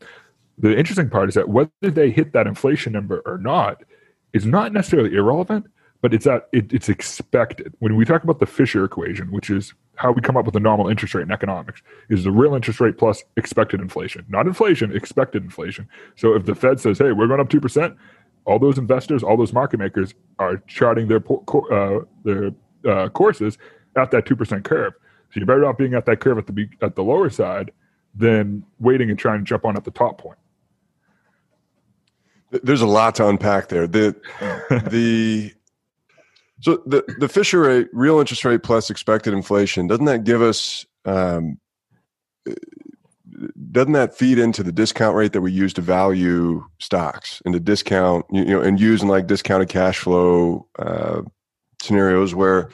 the 0.58 0.78
interesting 0.78 1.10
part 1.10 1.30
is 1.30 1.36
that 1.36 1.50
whether 1.50 1.72
they 1.82 2.12
hit 2.12 2.34
that 2.34 2.48
inflation 2.48 2.94
number 2.94 3.22
or 3.26 3.38
not 3.38 3.84
is 4.34 4.46
not 4.46 4.74
necessarily 4.74 5.16
irrelevant 5.16 5.68
but 6.02 6.14
it's 6.14 6.26
that 6.26 6.48
it, 6.52 6.72
it's 6.74 6.90
expected. 6.90 7.74
When 7.80 7.96
we 7.96 8.06
talk 8.06 8.24
about 8.24 8.40
the 8.40 8.46
Fisher 8.46 8.84
equation, 8.84 9.32
which 9.32 9.50
is 9.50 9.74
how 9.96 10.12
we 10.12 10.22
come 10.22 10.38
up 10.38 10.46
with 10.46 10.54
the 10.54 10.60
normal 10.60 10.88
interest 10.90 11.16
rate 11.16 11.24
in 11.24 11.32
economics, 11.32 11.82
is 12.10 12.24
the 12.24 12.32
real 12.32 12.54
interest 12.54 12.80
rate 12.80 12.98
plus 12.98 13.24
expected 13.38 13.80
inflation, 13.80 14.26
not 14.30 14.46
inflation, 14.46 14.96
expected 14.96 15.44
inflation. 15.44 15.88
So 16.16 16.36
if 16.36 16.46
the 16.46 16.56
Fed 16.56 16.80
says, 16.80 17.00
"Hey, 17.00 17.12
we're 17.12 17.28
going 17.28 17.40
up 17.40 17.50
two 17.50 17.62
percent," 17.62 17.96
all 18.46 18.60
those 18.60 18.78
investors, 18.78 19.24
all 19.24 19.38
those 19.38 19.54
market 19.54 19.80
makers 19.80 20.14
are 20.38 20.58
charting 20.68 21.08
their 21.08 21.24
uh, 21.72 22.02
their 22.24 22.52
uh, 22.88 23.10
courses 23.10 23.58
at 23.96 24.12
that 24.12 24.26
two 24.26 24.36
percent 24.36 24.64
curve. 24.64 24.94
So 25.32 25.40
you're 25.40 25.48
better 25.48 25.66
off 25.66 25.78
being 25.78 25.96
at 25.96 26.06
that 26.06 26.20
curve 26.20 26.38
at 26.38 26.48
the 26.48 26.70
at 26.82 26.96
the 26.96 27.04
lower 27.04 27.30
side 27.30 27.72
than 28.14 28.64
waiting 28.80 29.10
and 29.10 29.18
trying 29.18 29.40
to 29.40 29.44
jump 29.44 29.66
on 29.66 29.76
at 29.76 29.84
the 29.84 29.92
top 29.92 30.20
point. 30.20 30.38
There's 32.52 32.82
a 32.82 32.88
lot 32.88 33.16
to 33.16 33.28
unpack 33.28 33.70
there. 33.70 33.88
The 33.88 34.16
the 34.90 35.55
so 36.66 36.82
the 36.88 37.04
the 37.20 37.30
Fisher 37.30 37.60
rate, 37.60 37.90
real 37.94 38.20
interest 38.20 38.44
rate 38.44 38.64
plus 38.64 38.90
expected 38.90 39.36
inflation, 39.36 39.86
doesn't 39.86 40.06
that 40.06 40.24
give 40.24 40.42
us? 40.42 40.84
Um, 41.06 41.60
doesn't 43.72 43.94
that 43.94 44.18
feed 44.18 44.40
into 44.40 44.64
the 44.64 44.72
discount 44.72 45.16
rate 45.16 45.34
that 45.34 45.42
we 45.42 45.52
use 45.52 45.74
to 45.74 45.82
value 45.82 46.66
stocks 46.80 47.40
and 47.46 47.54
to 47.54 47.60
discount 47.60 48.26
you 48.32 48.46
know 48.46 48.62
and 48.62 48.80
using 48.80 49.08
like 49.08 49.28
discounted 49.28 49.70
cash 49.70 50.00
flow 50.00 50.68
uh, 50.80 51.22
scenarios 51.84 52.34
where 52.34 52.72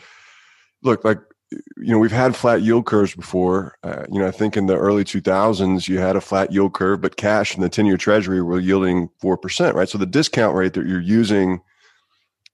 look 0.84 1.04
like 1.04 1.20
you 1.52 1.92
know 1.92 1.98
we've 1.98 2.12
had 2.12 2.34
flat 2.34 2.62
yield 2.62 2.86
curves 2.86 3.14
before 3.14 3.76
uh, 3.84 4.06
you 4.10 4.20
know 4.20 4.28
i 4.28 4.32
think 4.32 4.56
in 4.56 4.68
the 4.68 4.78
early 4.78 5.04
2000s 5.04 5.90
you 5.90 6.00
had 6.00 6.16
a 6.16 6.22
flat 6.22 6.54
yield 6.54 6.74
curve 6.74 7.02
but 7.02 7.18
cash 7.18 7.56
and 7.56 7.64
the 7.64 7.70
10 7.70 7.86
year 7.88 7.98
treasury 7.98 8.42
were 8.42 8.60
yielding 8.60 9.10
4% 9.22 9.74
right 9.74 9.90
so 9.90 9.98
the 9.98 10.06
discount 10.06 10.56
rate 10.56 10.74
that 10.74 10.86
you're 10.86 11.02
using 11.02 11.60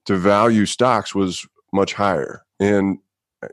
to 0.08 0.18
value 0.18 0.66
stocks 0.66 1.14
was 1.14 1.46
much 1.74 1.94
higher. 1.94 2.42
And, 2.60 2.98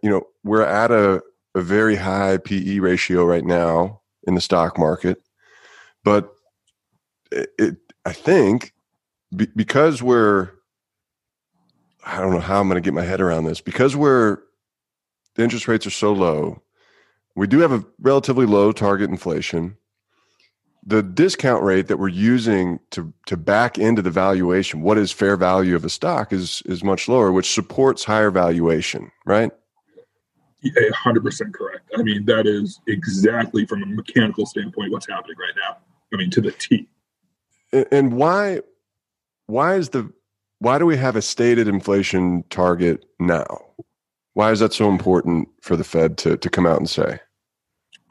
you 0.03 0.09
know, 0.09 0.23
we're 0.45 0.65
at 0.65 0.91
a, 0.91 1.23
a 1.55 1.61
very 1.61 1.97
high 1.97 2.39
PE 2.39 2.79
ratio 2.79 3.25
right 3.25 3.45
now 3.45 4.01
in 4.27 4.35
the 4.35 4.41
stock 4.41 4.79
market. 4.79 5.21
But 6.05 6.33
it, 7.31 7.51
it 7.59 7.77
I 8.07 8.13
think 8.13 8.73
be, 9.37 9.47
because 9.55 10.03
we're, 10.03 10.51
I 12.07 12.21
don't 12.21 12.33
know 12.33 12.41
how 12.41 12.61
I'm 12.61 12.69
going 12.69 12.81
to 12.83 12.87
get 12.87 12.95
my 12.95 13.03
head 13.05 13.21
around 13.21 13.45
this, 13.45 13.61
because 13.61 13.97
we're, 13.97 14.39
the 15.35 15.43
interest 15.43 15.67
rates 15.67 15.87
are 15.87 15.91
so 15.91 16.13
low, 16.13 16.63
we 17.35 17.49
do 17.49 17.59
have 17.59 17.73
a 17.73 17.85
relatively 17.99 18.47
low 18.47 18.71
target 18.71 19.11
inflation 19.11 19.77
the 20.87 21.03
discount 21.03 21.63
rate 21.63 21.89
that 21.89 21.99
we're 21.99 22.09
using 22.09 22.79
to 22.91 23.13
to 23.27 23.37
back 23.37 23.79
into 23.79 24.03
the 24.03 24.11
valuation, 24.11 24.83
what 24.83 24.99
is 24.99 25.11
fair 25.13 25.37
value 25.37 25.75
of 25.75 25.85
a 25.85 25.91
stock, 25.91 26.33
is 26.33 26.63
is 26.67 26.85
much 26.85 27.09
lower, 27.09 27.33
which 27.33 27.53
supports 27.53 28.05
higher 28.05 28.31
valuation, 28.31 29.11
right? 29.25 29.51
hundred 30.95 31.23
percent 31.23 31.55
correct. 31.55 31.91
I 31.97 32.03
mean, 32.03 32.25
that 32.27 32.47
is 32.47 32.81
exactly 32.87 33.67
from 33.67 33.83
a 33.83 33.87
mechanical 33.87 34.47
standpoint 34.47 34.93
what's 34.93 35.09
happening 35.09 35.37
right 35.39 35.55
now. 35.57 35.77
I 36.13 36.17
mean, 36.17 36.31
to 36.31 36.41
the 36.41 36.53
T. 36.53 36.89
And 37.91 38.15
why 38.15 38.61
why 39.47 39.77
is 39.77 39.91
the 39.91 40.11
why 40.59 40.79
do 40.79 40.87
we 40.87 40.97
have 40.97 41.17
a 41.17 41.23
stated 41.23 41.69
inflation 41.69 42.45
target 42.51 43.05
now? 43.19 43.61
Why 44.35 44.51
is 44.51 44.61
that 44.61 44.73
so 44.73 44.89
important 44.89 45.49
for 45.61 45.77
the 45.77 45.85
Fed 45.85 46.19
to 46.19 46.37
to 46.37 46.51
come 46.51 46.67
out 46.67 46.79
and 46.79 46.89
say? 46.89 47.21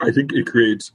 I 0.00 0.10
think 0.10 0.32
it 0.32 0.46
creates 0.46 0.92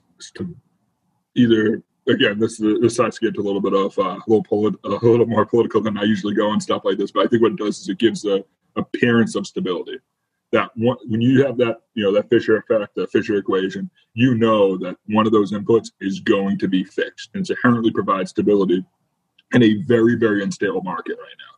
either 1.39 1.83
again, 2.07 2.39
this 2.39 2.57
this 2.57 2.93
starts 2.95 3.17
to 3.19 3.25
get 3.25 3.35
to 3.35 3.41
a 3.41 3.47
little 3.47 3.61
bit 3.61 3.73
of 3.73 3.97
uh, 3.97 4.19
a 4.19 4.23
little 4.27 4.43
polit- 4.43 4.79
a 4.83 4.89
little 4.89 5.25
more 5.25 5.45
political 5.45 5.81
than 5.81 5.97
I 5.97 6.03
usually 6.03 6.33
go 6.33 6.51
and 6.51 6.61
stuff 6.61 6.83
like 6.85 6.97
this. 6.97 7.11
But 7.11 7.25
I 7.25 7.27
think 7.27 7.41
what 7.41 7.53
it 7.53 7.57
does 7.57 7.79
is 7.79 7.89
it 7.89 7.97
gives 7.97 8.25
a 8.25 8.43
appearance 8.75 9.35
of 9.35 9.47
stability. 9.47 9.99
That 10.51 10.71
one, 10.75 10.97
when 11.07 11.21
you 11.21 11.45
have 11.45 11.57
that, 11.57 11.81
you 11.93 12.03
know, 12.03 12.11
that 12.13 12.29
Fisher 12.29 12.57
effect, 12.57 12.95
the 12.95 13.07
Fisher 13.07 13.35
equation, 13.35 13.89
you 14.13 14.33
know 14.35 14.77
that 14.77 14.97
one 15.07 15.27
of 15.27 15.31
those 15.31 15.51
inputs 15.51 15.91
is 16.01 16.19
going 16.19 16.57
to 16.59 16.67
be 16.67 16.83
fixed, 16.83 17.29
and 17.33 17.47
it 17.47 17.55
inherently 17.55 17.91
provides 17.91 18.31
stability 18.31 18.83
in 19.53 19.63
a 19.63 19.75
very, 19.83 20.15
very 20.15 20.43
unstable 20.43 20.81
market 20.81 21.17
right 21.19 21.37
now. 21.37 21.49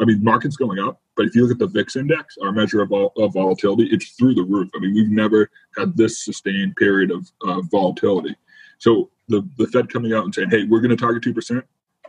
I 0.00 0.04
mean, 0.04 0.22
market's 0.22 0.56
going 0.56 0.78
up, 0.78 1.00
but 1.16 1.26
if 1.26 1.34
you 1.34 1.42
look 1.42 1.52
at 1.52 1.58
the 1.58 1.66
VIX 1.66 1.96
index, 1.96 2.38
our 2.42 2.52
measure 2.52 2.82
of, 2.82 2.90
vol- 2.90 3.12
of 3.16 3.34
volatility, 3.34 3.88
it's 3.90 4.10
through 4.10 4.34
the 4.34 4.44
roof. 4.44 4.70
I 4.74 4.78
mean, 4.78 4.94
we've 4.94 5.10
never 5.10 5.50
had 5.76 5.96
this 5.96 6.24
sustained 6.24 6.76
period 6.76 7.10
of 7.10 7.30
uh, 7.42 7.60
volatility. 7.62 8.36
So 8.78 9.10
the, 9.28 9.48
the 9.58 9.66
Fed 9.66 9.92
coming 9.92 10.12
out 10.12 10.24
and 10.24 10.34
saying, 10.34 10.50
hey, 10.50 10.64
we're 10.64 10.80
going 10.80 10.90
to 10.90 10.96
target 10.96 11.22
2% 11.22 11.62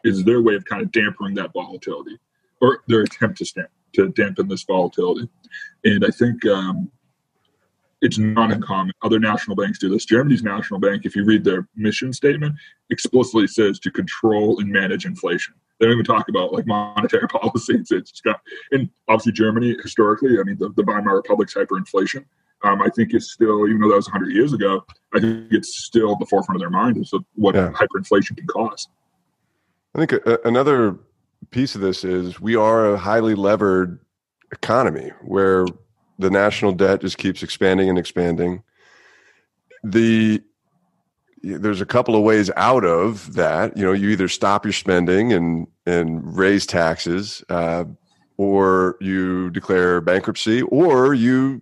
is 0.04 0.24
their 0.24 0.42
way 0.42 0.56
of 0.56 0.66
kind 0.66 0.82
of 0.82 0.92
dampening 0.92 1.36
that 1.36 1.52
volatility 1.54 2.18
or 2.62 2.84
their 2.88 3.02
attempt 3.02 3.38
to, 3.40 3.46
stamp, 3.46 3.70
to 3.94 4.10
dampen 4.10 4.48
this 4.48 4.64
volatility. 4.64 5.28
And 5.84 6.06
I 6.06 6.10
think 6.10 6.46
um, 6.46 6.92
it's 8.02 8.18
not 8.18 8.52
uncommon. 8.52 8.94
Other 9.02 9.20
national 9.20 9.56
banks 9.56 9.80
do 9.80 9.90
this. 9.90 10.06
Germany's 10.06 10.44
national 10.44 10.80
bank, 10.80 11.06
if 11.06 11.16
you 11.16 11.26
read 11.26 11.44
their 11.44 11.68
mission 11.76 12.14
statement, 12.14 12.56
explicitly 12.90 13.48
says 13.48 13.80
to 13.80 13.92
control 13.92 14.60
and 14.60 14.72
manage 14.72 15.06
inflation. 15.06 15.54
They 15.80 15.86
don't 15.86 15.94
even 15.94 16.06
talk 16.06 16.30
about 16.30 16.54
like 16.54 16.68
monetary 16.68 17.28
policy. 17.30 17.76
It's, 17.76 17.92
it's 17.92 18.22
got, 18.22 18.42
and 18.72 18.90
obviously 19.08 19.34
Germany 19.34 19.76
historically, 19.82 20.40
I 20.40 20.44
mean, 20.44 20.58
the, 20.58 20.70
the 20.70 20.84
Weimar 20.84 21.16
Republic's 21.16 21.54
hyperinflation 21.54 22.26
um, 22.64 22.82
I 22.82 22.90
think 22.90 23.14
it's 23.14 23.32
still, 23.32 23.68
even 23.68 23.82
though 23.82 23.90
that 23.90 23.96
was 23.96 24.08
100 24.08 24.34
years 24.34 24.54
ago, 24.54 24.86
I 25.14 25.20
think 25.20 25.48
it's 25.52 25.84
still 25.86 26.14
at 26.14 26.20
the 26.20 26.26
forefront 26.26 26.58
of 26.58 26.60
their 26.62 26.70
mind 26.70 27.04
to 27.08 27.26
what 27.36 27.56
yeah. 27.56 27.72
hyperinflation 27.72 28.38
can 28.38 28.48
cause. 28.48 28.88
I 29.96 30.06
think 30.06 30.14
a, 30.14 30.40
another 30.46 30.98
piece 31.52 31.76
of 31.76 31.82
this 31.82 32.04
is 32.04 32.40
we 32.40 32.56
are 32.56 32.94
a 32.94 32.98
highly 32.98 33.34
levered 33.34 34.00
economy 34.52 35.12
where 35.22 35.66
the 36.18 36.30
national 36.30 36.74
debt 36.74 37.02
just 37.02 37.18
keeps 37.18 37.44
expanding 37.44 37.90
and 37.90 37.98
expanding. 37.98 38.64
The 39.84 40.42
there's 41.42 41.80
a 41.80 41.86
couple 41.86 42.18
of 42.18 42.24
ways 42.24 42.52
out 42.58 42.84
of 42.84 43.36
that. 43.36 43.78
You 43.78 43.86
know, 43.86 43.94
you 43.94 44.10
either 44.10 44.28
stop 44.28 44.66
your 44.66 44.74
spending 44.74 45.32
and 45.32 45.68
and 45.86 46.38
raise 46.38 46.66
taxes, 46.66 47.42
uh, 47.50 47.86
or 48.38 48.98
you 49.00 49.50
declare 49.52 50.02
bankruptcy, 50.02 50.62
or 50.64 51.14
you 51.14 51.62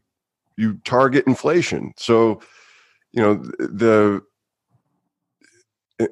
you 0.57 0.79
target 0.83 1.25
inflation. 1.27 1.93
So, 1.97 2.41
you 3.11 3.21
know, 3.21 3.35
the 3.59 4.21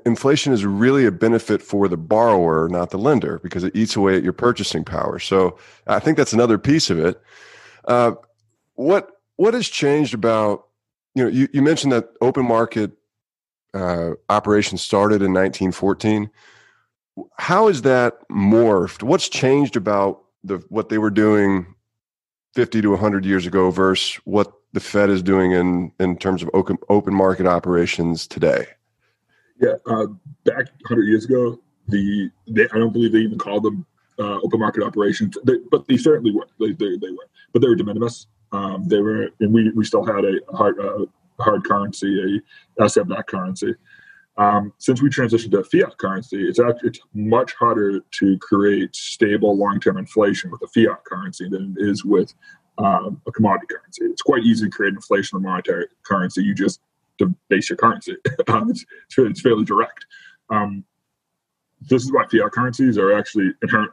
inflation 0.06 0.54
is 0.54 0.66
really 0.66 1.06
a 1.06 1.12
benefit 1.12 1.62
for 1.62 1.88
the 1.88 1.98
borrower, 1.98 2.70
not 2.70 2.90
the 2.90 2.98
lender, 2.98 3.40
because 3.44 3.64
it 3.64 3.76
eats 3.76 3.96
away 3.96 4.16
at 4.16 4.24
your 4.24 4.34
purchasing 4.34 4.84
power. 4.84 5.20
So, 5.20 5.58
I 5.88 6.00
think 6.00 6.18
that's 6.18 6.34
another 6.34 6.58
piece 6.58 6.90
of 6.90 7.00
it. 7.00 7.22
Uh, 7.86 8.14
what 8.76 9.12
what 9.38 9.54
has 9.54 9.68
changed 9.68 10.14
about 10.14 10.68
you 11.14 11.24
know 11.24 11.30
you, 11.30 11.48
you 11.54 11.62
mentioned 11.62 11.92
that 11.92 12.10
open 12.22 12.46
market 12.46 12.92
uh, 13.74 14.12
operations 14.30 14.82
started 14.82 15.22
in 15.22 15.34
1914. 15.34 16.30
How 17.38 17.68
is 17.68 17.82
that 17.84 18.28
morphed? 18.30 19.04
What's 19.04 19.30
changed 19.30 19.76
about 19.76 20.24
the 20.44 20.64
what 20.70 20.90
they 20.90 20.98
were 20.98 21.10
doing 21.10 21.75
50 22.56 22.82
to 22.84 22.92
100 22.92 23.26
years 23.26 23.46
ago 23.46 23.70
versus 23.70 24.16
what 24.24 24.54
the 24.72 24.80
Fed 24.80 25.10
is 25.10 25.22
doing 25.22 25.52
in 25.52 25.92
in 26.00 26.18
terms 26.18 26.42
of 26.42 26.50
open 26.54 26.78
open 26.90 27.14
market 27.14 27.46
operations 27.46 28.26
today? 28.26 28.66
Yeah, 29.60 29.76
uh, 29.86 30.08
back 30.46 30.66
100 30.88 31.04
years 31.04 31.26
ago, 31.26 31.60
the 31.90 32.30
they, 32.48 32.64
I 32.74 32.78
don't 32.78 32.94
believe 32.94 33.12
they 33.12 33.20
even 33.20 33.38
called 33.38 33.64
them 33.64 33.86
uh, 34.20 34.40
open 34.42 34.60
market 34.60 34.84
operations, 34.84 35.38
they, 35.44 35.56
but 35.70 35.88
they 35.88 35.98
certainly 35.98 36.32
were. 36.32 36.48
They, 36.60 36.72
they, 36.72 36.98
they 36.98 37.12
were, 37.12 37.28
but 37.52 37.62
they 37.62 37.68
were 37.68 37.76
de 37.76 37.84
minimis. 37.84 38.28
Um, 38.54 38.88
they 38.88 39.02
were, 39.02 39.30
and 39.42 39.54
we, 39.54 39.70
we 39.72 39.84
still 39.84 40.06
had 40.06 40.24
a 40.24 40.40
hard 40.56 40.80
uh, 40.80 41.06
hard 41.40 41.66
currency, 41.66 42.42
a 42.80 42.84
asset 42.84 43.08
backed 43.10 43.30
currency. 43.30 43.76
Um, 44.38 44.74
since 44.80 45.02
we 45.02 45.10
transitioned 45.10 45.52
to 45.52 45.64
fiat 45.64 45.98
currency, 45.98 46.48
it's 46.48 46.60
actually 46.60 46.90
it's 46.90 47.00
much 47.14 47.54
harder 47.54 48.02
to 48.20 48.38
create 48.40 48.94
stable 48.96 49.58
long 49.58 49.80
term 49.80 49.98
inflation 49.98 50.52
with 50.52 50.62
a 50.62 50.68
fiat 50.68 51.04
currency 51.06 51.48
than 51.48 51.76
it 51.80 51.88
is 51.88 52.04
with 52.04 52.34
um, 52.78 53.22
a 53.28 53.32
commodity 53.32 53.68
currency. 53.70 54.06
It's 54.06 54.22
quite 54.22 54.44
easy 54.44 54.66
to 54.66 54.72
create 54.72 54.94
inflation 54.94 55.38
with 55.38 55.46
monetary 55.46 55.88
currency. 56.04 56.44
You 56.44 56.54
just 56.54 56.82
debase 57.18 57.70
your 57.70 57.78
currency. 57.78 58.18
um, 58.48 58.70
it's, 58.70 58.86
it's, 59.18 59.42
fairly 59.42 59.64
direct. 59.64 60.06
Um, 60.50 60.84
this 61.82 62.04
is 62.04 62.12
why 62.12 62.26
fiat 62.26 62.52
currencies 62.52 62.98
are 62.98 63.14
actually 63.18 63.54
inherent. 63.62 63.92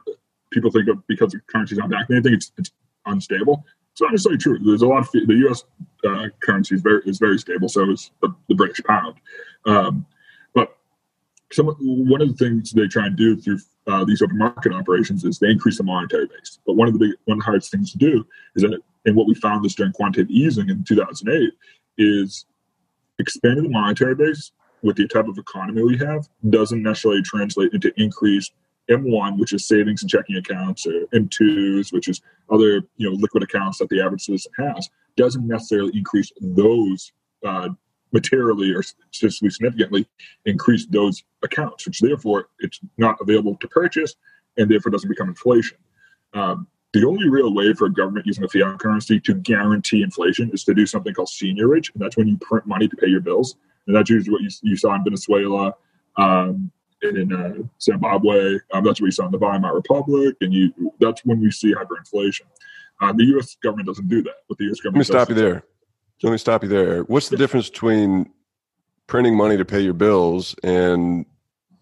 People 0.51 0.71
think 0.71 0.89
of 0.89 1.05
because 1.07 1.31
the 1.31 1.39
currencies 1.47 1.79
aren't 1.79 1.91
backing 1.91 2.17
anything, 2.17 2.33
it's, 2.33 2.51
it's 2.57 2.71
unstable. 3.05 3.65
It's 3.93 4.01
not 4.01 4.11
necessarily 4.11 4.39
true. 4.39 4.59
There's 4.59 4.81
a 4.81 4.87
lot 4.87 4.99
of 4.99 5.11
the 5.11 5.35
U.S. 5.35 5.63
Uh, 6.03 6.27
currency 6.41 6.75
is 6.75 6.81
very 6.81 7.01
is 7.05 7.19
very 7.19 7.37
stable. 7.37 7.69
So 7.69 7.91
is 7.91 8.11
the, 8.21 8.35
the 8.49 8.55
British 8.55 8.83
pound. 8.83 9.15
Um, 9.65 10.05
some 11.53 11.67
one 11.67 12.21
of 12.21 12.29
the 12.29 12.45
things 12.45 12.71
they 12.71 12.87
try 12.87 13.05
and 13.05 13.15
do 13.15 13.39
through 13.39 13.59
uh, 13.87 14.03
these 14.05 14.21
open 14.21 14.37
market 14.37 14.73
operations 14.73 15.23
is 15.23 15.39
they 15.39 15.49
increase 15.49 15.77
the 15.77 15.83
monetary 15.83 16.27
base. 16.27 16.59
But 16.65 16.73
one 16.73 16.87
of 16.87 16.93
the 16.93 16.99
big 16.99 17.11
one 17.25 17.37
of 17.37 17.39
the 17.39 17.45
hardest 17.45 17.71
things 17.71 17.91
to 17.91 17.97
do 17.97 18.25
is 18.55 18.63
that, 18.63 18.79
and 19.05 19.15
what 19.15 19.27
we 19.27 19.35
found 19.35 19.63
this 19.63 19.75
during 19.75 19.93
quantitative 19.93 20.31
easing 20.31 20.69
in 20.69 20.83
2008 20.83 21.53
is 21.97 22.45
expanding 23.19 23.63
the 23.63 23.69
monetary 23.69 24.15
base 24.15 24.51
with 24.81 24.97
the 24.97 25.07
type 25.07 25.27
of 25.27 25.37
economy 25.37 25.83
we 25.83 25.97
have 25.97 26.27
doesn't 26.49 26.81
necessarily 26.81 27.21
translate 27.21 27.73
into 27.73 27.93
increased 28.01 28.53
M1, 28.89 29.37
which 29.37 29.53
is 29.53 29.65
savings 29.65 30.01
and 30.01 30.09
checking 30.09 30.35
accounts, 30.35 30.85
or 30.85 31.05
M2s, 31.13 31.93
which 31.93 32.07
is 32.07 32.21
other 32.51 32.81
you 32.97 33.09
know 33.09 33.15
liquid 33.15 33.43
accounts 33.43 33.77
that 33.77 33.89
the 33.89 34.01
average 34.01 34.25
citizen 34.25 34.51
has, 34.57 34.89
doesn't 35.15 35.47
necessarily 35.47 35.91
increase 35.97 36.31
those 36.41 37.11
uh, 37.45 37.69
materially 38.13 38.71
or 38.71 38.83
statistically 39.11 39.49
significantly 39.49 40.07
increase 40.45 40.85
those 40.85 41.23
accounts, 41.43 41.85
which 41.85 41.99
therefore 41.99 42.47
it's 42.59 42.79
not 42.97 43.17
available 43.19 43.57
to 43.57 43.67
purchase 43.67 44.15
and 44.57 44.69
therefore 44.69 44.91
doesn't 44.91 45.09
become 45.09 45.29
inflation. 45.29 45.77
Um, 46.33 46.67
the 46.93 47.05
only 47.05 47.27
real 47.27 47.53
way 47.53 47.73
for 47.73 47.85
a 47.85 47.91
government 47.91 48.27
using 48.27 48.43
a 48.43 48.47
fiat 48.47 48.79
currency 48.79 49.19
to 49.21 49.33
guarantee 49.33 50.03
inflation 50.03 50.51
is 50.51 50.63
to 50.65 50.75
do 50.75 50.85
something 50.85 51.13
called 51.13 51.27
seigniorage, 51.27 51.91
and 51.93 52.01
that's 52.01 52.15
when 52.15 52.27
you 52.27 52.37
print 52.37 52.67
money 52.67 52.87
to 52.87 52.95
pay 52.95 53.07
your 53.07 53.19
bills. 53.19 53.55
And 53.87 53.95
that's 53.95 54.11
usually 54.11 54.31
what 54.31 54.41
you, 54.41 54.49
you 54.61 54.77
saw 54.77 54.93
in 54.93 55.03
Venezuela, 55.03 55.73
um, 56.17 56.71
in 57.01 57.33
uh, 57.33 57.63
Zimbabwe. 57.81 58.59
Um, 58.71 58.83
that's 58.83 59.01
what 59.01 59.07
you 59.07 59.11
saw 59.11 59.25
in 59.25 59.31
the 59.31 59.39
Weimar 59.39 59.73
Republic, 59.73 60.35
and 60.41 60.53
you 60.53 60.93
that's 60.99 61.25
when 61.25 61.41
we 61.41 61.51
see 61.51 61.73
hyperinflation. 61.73 62.43
Uh, 63.01 63.11
the 63.11 63.25
U.S. 63.25 63.57
government 63.61 63.87
doesn't 63.87 64.07
do 64.07 64.21
that. 64.21 64.35
What 64.47 64.59
the 64.59 64.65
U.S. 64.65 64.79
government 64.79 65.09
let 65.09 65.15
me 65.15 65.19
stop 65.19 65.29
you 65.29 65.35
there. 65.35 65.63
Let 66.23 66.31
me 66.31 66.37
stop 66.37 66.63
you 66.63 66.69
there. 66.69 67.01
What's 67.03 67.27
the 67.27 67.35
difference 67.37 67.69
between 67.69 68.31
printing 69.07 69.35
money 69.35 69.57
to 69.57 69.65
pay 69.65 69.81
your 69.81 69.93
bills 69.93 70.55
and 70.63 71.25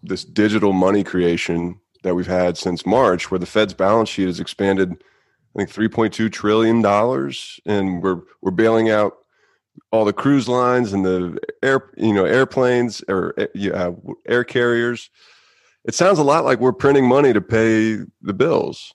this 0.02 0.24
digital 0.24 0.72
money 0.72 1.04
creation 1.04 1.80
that 2.02 2.16
we've 2.16 2.26
had 2.26 2.58
since 2.58 2.84
March, 2.84 3.30
where 3.30 3.38
the 3.38 3.46
Fed's 3.46 3.72
balance 3.72 4.08
sheet 4.08 4.26
has 4.26 4.40
expanded, 4.40 4.92
I 5.54 5.58
think, 5.58 5.70
three 5.70 5.88
point 5.88 6.12
two 6.12 6.28
trillion 6.28 6.82
dollars, 6.82 7.60
and 7.64 8.02
we're 8.02 8.22
we're 8.40 8.50
bailing 8.50 8.90
out 8.90 9.14
all 9.92 10.04
the 10.04 10.12
cruise 10.12 10.48
lines 10.48 10.92
and 10.92 11.04
the 11.04 11.38
air, 11.62 11.90
you 11.96 12.12
know, 12.12 12.24
airplanes 12.24 13.02
or 13.08 13.34
uh, 13.38 13.92
air 14.26 14.44
carriers. 14.44 15.08
It 15.84 15.94
sounds 15.94 16.18
a 16.18 16.24
lot 16.24 16.44
like 16.44 16.58
we're 16.58 16.72
printing 16.72 17.06
money 17.08 17.32
to 17.32 17.40
pay 17.40 17.98
the 18.20 18.34
bills. 18.34 18.92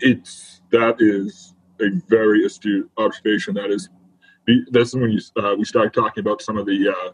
it's 0.00 0.60
that 0.70 0.96
is 0.98 1.53
a 1.80 1.90
very 2.08 2.44
astute 2.44 2.90
observation. 2.98 3.54
That 3.54 3.70
is, 3.70 3.88
that's 4.70 4.94
when 4.94 5.10
you, 5.10 5.20
uh, 5.36 5.54
we 5.56 5.64
start 5.64 5.94
talking 5.94 6.20
about 6.20 6.42
some 6.42 6.56
of 6.56 6.66
the 6.66 6.88
uh, 6.88 7.12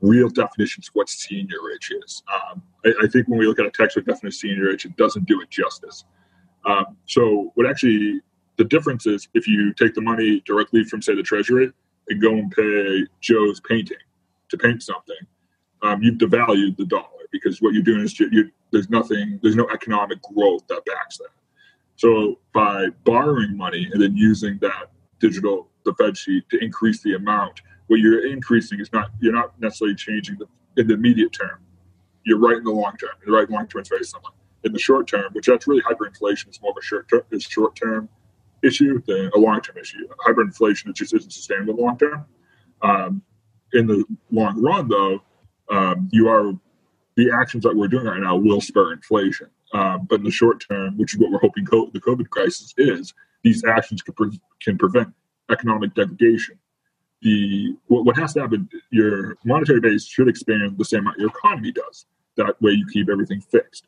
real 0.00 0.28
definitions 0.28 0.88
of 0.88 0.94
what 0.94 1.06
seigniorage 1.06 1.92
is. 2.04 2.22
Um, 2.32 2.62
I, 2.84 2.92
I, 3.04 3.06
think 3.08 3.28
when 3.28 3.38
we 3.38 3.46
look 3.46 3.58
at 3.58 3.66
a 3.66 3.70
textbook 3.70 4.06
definition 4.06 4.50
of 4.50 4.58
seigniorage, 4.58 4.84
it 4.84 4.96
doesn't 4.96 5.26
do 5.26 5.40
it 5.40 5.50
justice. 5.50 6.04
Um, 6.64 6.96
so, 7.06 7.50
what 7.54 7.68
actually 7.68 8.20
the 8.56 8.64
difference 8.64 9.06
is 9.06 9.28
if 9.34 9.48
you 9.48 9.72
take 9.74 9.94
the 9.94 10.00
money 10.00 10.42
directly 10.44 10.84
from, 10.84 11.02
say, 11.02 11.14
the 11.14 11.22
treasury 11.22 11.72
and 12.08 12.20
go 12.20 12.32
and 12.32 12.50
pay 12.50 13.06
Joe's 13.20 13.60
painting 13.60 13.96
to 14.50 14.58
paint 14.58 14.82
something, 14.82 15.16
um, 15.82 16.02
you've 16.02 16.18
devalued 16.18 16.76
the 16.76 16.84
dollar 16.84 17.06
because 17.32 17.60
what 17.60 17.72
you're 17.72 17.82
doing 17.82 18.02
is 18.02 18.18
you, 18.20 18.50
there's 18.70 18.90
nothing, 18.90 19.40
there's 19.42 19.56
no 19.56 19.68
economic 19.70 20.20
growth 20.22 20.66
that 20.68 20.84
backs 20.84 21.18
that. 21.18 21.28
So 22.02 22.40
by 22.52 22.88
borrowing 23.04 23.56
money 23.56 23.88
and 23.92 24.02
then 24.02 24.16
using 24.16 24.58
that 24.60 24.90
digital, 25.20 25.68
the 25.84 25.94
Fed 25.94 26.16
sheet 26.16 26.42
to 26.50 26.58
increase 26.58 27.00
the 27.00 27.14
amount, 27.14 27.60
what 27.86 28.00
you're 28.00 28.26
increasing 28.26 28.80
is 28.80 28.92
not, 28.92 29.12
you're 29.20 29.32
not 29.32 29.52
necessarily 29.60 29.94
changing 29.94 30.36
the, 30.38 30.46
in 30.76 30.88
the 30.88 30.94
immediate 30.94 31.32
term. 31.32 31.60
You're 32.24 32.40
right 32.40 32.56
in 32.56 32.64
the 32.64 32.72
long 32.72 32.96
term. 32.96 33.10
The 33.24 33.30
right 33.30 33.48
long 33.48 33.68
term 33.68 33.82
is 33.82 33.88
very 33.88 34.02
similar. 34.02 34.32
In 34.64 34.72
the 34.72 34.80
short 34.80 35.06
term, 35.06 35.32
which 35.32 35.46
that's 35.46 35.68
really 35.68 35.82
hyperinflation, 35.82 36.50
is 36.50 36.60
more 36.60 36.72
of 36.72 36.76
a 36.76 36.82
short 36.82 37.08
term, 37.08 37.22
is 37.30 37.44
short 37.44 37.76
term 37.76 38.08
issue 38.64 39.00
than 39.06 39.30
a 39.36 39.38
long 39.38 39.60
term 39.60 39.76
issue. 39.78 40.08
Hyperinflation 40.26 40.88
it 40.88 40.96
just 40.96 41.14
isn't 41.14 41.32
sustainable 41.32 41.76
long 41.76 41.98
term. 41.98 42.24
Um, 42.82 43.22
in 43.74 43.86
the 43.86 44.04
long 44.32 44.60
run, 44.60 44.88
though, 44.88 45.22
um, 45.70 46.08
you 46.10 46.28
are 46.28 46.52
the 47.16 47.30
actions 47.30 47.62
that 47.62 47.76
we're 47.76 47.86
doing 47.86 48.06
right 48.06 48.20
now 48.20 48.34
will 48.34 48.60
spur 48.60 48.92
inflation. 48.92 49.50
Um, 49.72 50.06
but 50.08 50.16
in 50.16 50.24
the 50.24 50.30
short 50.30 50.64
term, 50.68 50.98
which 50.98 51.14
is 51.14 51.20
what 51.20 51.30
we're 51.30 51.38
hoping 51.38 51.64
co- 51.64 51.90
the 51.92 52.00
COVID 52.00 52.28
crisis 52.28 52.74
is, 52.76 53.14
these 53.42 53.64
actions 53.64 54.02
can, 54.02 54.14
pre- 54.14 54.40
can 54.60 54.76
prevent 54.76 55.12
economic 55.50 55.94
degradation. 55.94 56.58
The 57.22 57.74
what, 57.86 58.04
what 58.04 58.16
has 58.16 58.34
to 58.34 58.42
happen, 58.42 58.68
your 58.90 59.36
monetary 59.44 59.80
base 59.80 60.04
should 60.04 60.28
expand 60.28 60.76
the 60.76 60.84
same 60.84 61.00
amount 61.00 61.18
your 61.18 61.28
economy 61.28 61.72
does. 61.72 62.06
That 62.36 62.60
way, 62.60 62.72
you 62.72 62.86
keep 62.92 63.08
everything 63.08 63.40
fixed. 63.40 63.86